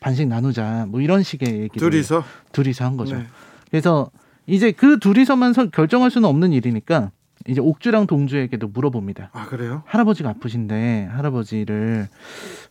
[0.00, 3.16] 반씩 나누자 뭐 이런 식의 얘기 둘이서 둘이서 한 거죠.
[3.16, 3.26] 네.
[3.70, 4.10] 그래서
[4.46, 7.10] 이제 그 둘이서만 결정할 수는 없는 일이니까
[7.48, 9.30] 이제 옥주랑 동주에게도 물어봅니다.
[9.32, 9.82] 아 그래요?
[9.86, 12.08] 할아버지가 아프신데 할아버지를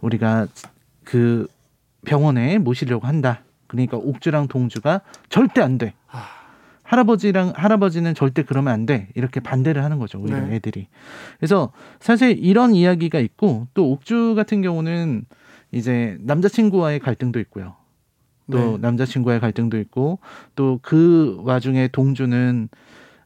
[0.01, 0.47] 우리가
[1.03, 1.47] 그
[2.05, 3.43] 병원에 모시려고 한다.
[3.67, 5.93] 그러니까 옥주랑 동주가 절대 안 돼.
[6.11, 6.39] 아.
[6.83, 9.09] 할아버지랑 할아버지는 절대 그러면 안 돼.
[9.13, 10.19] 이렇게 반대를 하는 거죠.
[10.19, 10.55] 우리 네.
[10.55, 10.87] 애들이.
[11.37, 15.25] 그래서 사실 이런 이야기가 있고 또 옥주 같은 경우는
[15.71, 17.75] 이제 남자친구와의 갈등도 있고요.
[18.51, 18.77] 또 네.
[18.79, 20.19] 남자친구와의 갈등도 있고
[20.55, 22.69] 또 그 와중에 동주는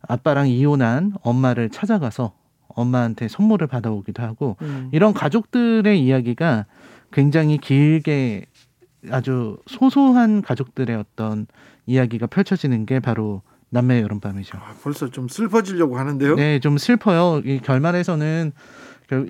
[0.02, 2.34] 아빠랑 이혼한 엄마를 찾아가서
[2.68, 4.90] 엄마한테 선물을 받아오기도 하고 음.
[4.92, 6.66] 이런 가족들의 이야기가
[7.12, 8.46] 굉장히 길게
[9.12, 11.46] 아주 소소한 가족들의 어떤
[11.86, 14.58] 이야기가 펼쳐지는 게 바로 남매 여름밤이죠.
[14.58, 16.36] 아, 벌써 좀 슬퍼지려고 하는데요.
[16.36, 17.42] 네, 좀 슬퍼요.
[17.46, 18.52] 이 결말에서는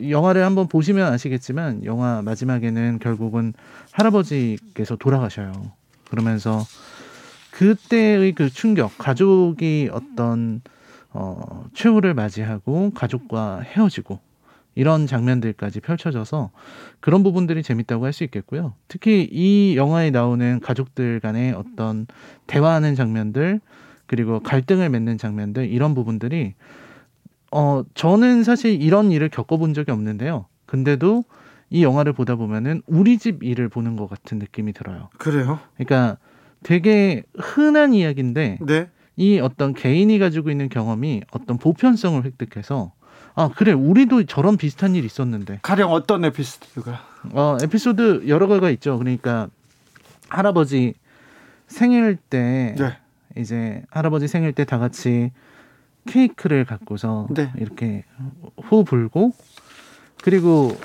[0.10, 3.54] 영화를 한번 보시면 아시겠지만 영화 마지막에는 결국은
[3.92, 5.52] 할아버지께서 돌아가셔요.
[6.14, 6.64] 그러면서
[7.50, 10.62] 그때의 그 충격, 가족이 어떤
[11.10, 14.20] 어, 최후를 맞이하고 가족과 헤어지고
[14.76, 16.52] 이런 장면들까지 펼쳐져서
[17.00, 18.74] 그런 부분들이 재밌다고 할 수 있겠고요.
[18.88, 22.06] 특히 이 영화에 나오는 가족들 간의 어떤
[22.46, 23.60] 대화하는 장면들
[24.06, 26.54] 그리고 갈등을 맺는 장면들 이런 부분들이
[27.52, 30.46] 어 저는 사실 이런 일을 겪어본 적이 없는데요.
[30.68, 31.24] 근데도
[31.74, 35.10] 이 영화를 보다 보면은 우리 집 일을 보는 것 같은 느낌이 들어요.
[35.18, 35.60] 그래요?
[35.76, 36.18] 그러니까
[36.62, 38.90] 되게 흔한 이야기인데 네.
[39.16, 42.94] 이 어떤 개인이 가지고 있는 경험이 어떤 보편성을 획득해서
[43.34, 47.00] 아 그래 우리도 저런 비슷한 일 있었는데 가령 어떤 에피소드가
[47.34, 49.48] 어 에피소드 여러 가지가 있죠 그러니까
[50.30, 50.94] 할아버지
[51.68, 52.98] 생일 때 네.
[53.36, 55.32] 이제 할아버지 생일 때 다 같이
[56.06, 57.52] 케이크를 갖고서 네.
[57.58, 58.04] 이렇게
[58.62, 59.32] 후 불고
[60.24, 60.78] 그리고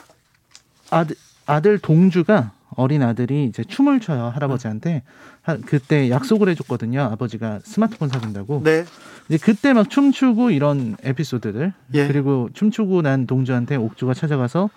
[0.90, 1.16] 아들
[1.46, 5.02] 아들 동주가 어린 아들이 이제 춤을 춰요 할아버지한테.
[5.64, 8.60] 그때 약속을 해줬거든요 아버지가 스마트폰 사준다고.
[8.62, 8.84] 네.
[9.28, 11.72] 이제 그때 막 춤추고 이런 에피소드들.
[11.94, 12.06] 예.
[12.06, 14.68] 그리고 춤추고 난 동주한테 옥주가 찾아가서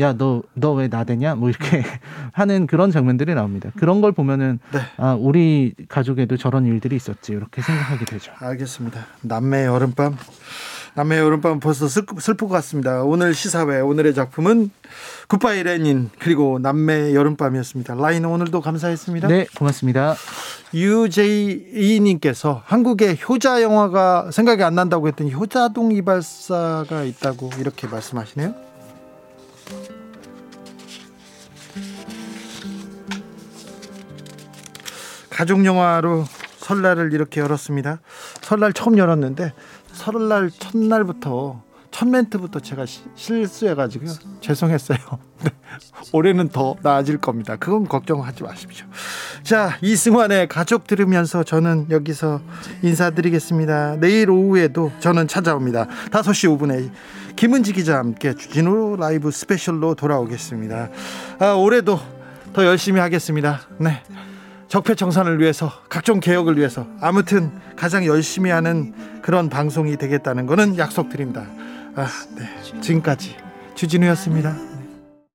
[0.00, 1.36] 야 너 너 왜 나대냐?
[1.36, 1.82] 뭐 이렇게
[2.32, 3.70] 하는 그런 장면들이 나옵니다.
[3.76, 4.80] 그런 걸 보면은 네.
[4.96, 8.32] 아 우리 가족에도 저런 일들이 있었지 이렇게 생각하게 되죠.
[8.38, 9.06] 알겠습니다.
[9.22, 10.16] 남매 여름밤
[10.94, 13.02] 남해 여름밤 벌써 슬프, 슬플 것 같습니다.
[13.02, 14.70] 오늘 시사회 오늘의 작품은
[15.28, 17.94] 굿바이 레닌 그리고 남매 여름밤이었습니다.
[17.94, 19.28] 라인 오늘도 감사했습니다.
[19.28, 20.16] 네, 고맙습니다.
[20.74, 28.54] 유제이님께서 한국에 효자 영화가 생각이 안 난다고 했더니 효자동 이발사가 있다고 이렇게 말씀하시네요.
[35.30, 36.24] 가족 영화로
[36.58, 38.00] 설날을 이렇게 열었습니다.
[38.42, 39.52] 설날 처음 열었는데
[39.98, 44.06] 설날 첫날부터 첫 멘트부터 제가 시, 실수해가지고
[44.40, 44.98] 죄송했어요.
[45.42, 45.50] 네,
[46.12, 47.56] 올해는 더 나아질 겁니다.
[47.56, 48.86] 그건 걱정하지 마십시오.
[49.42, 52.40] 자, 이승환의 가족 들으면서 저는 여기서
[52.82, 53.96] 인사드리겠습니다.
[53.96, 55.88] 내일 오후에도 저는 찾아옵니다.
[56.10, 56.90] 5시 5분에
[57.34, 60.90] 김은지 기자와 함께 주진우 라이브 스페셜로 돌아오겠습니다.
[61.40, 61.98] 아, 올해도
[62.52, 63.62] 더 열심히 하겠습니다.
[63.78, 64.02] 네.
[64.68, 68.92] 적폐청산을 위해서 각종 개혁을 위해서 아무튼 가장 열심히 하는
[69.22, 71.46] 그런 방송이 되겠다는 것은 약속드립니다.
[71.96, 72.06] 아,
[72.36, 72.80] 네.
[72.80, 73.34] 지금까지
[73.74, 74.67] 주진우였습니다.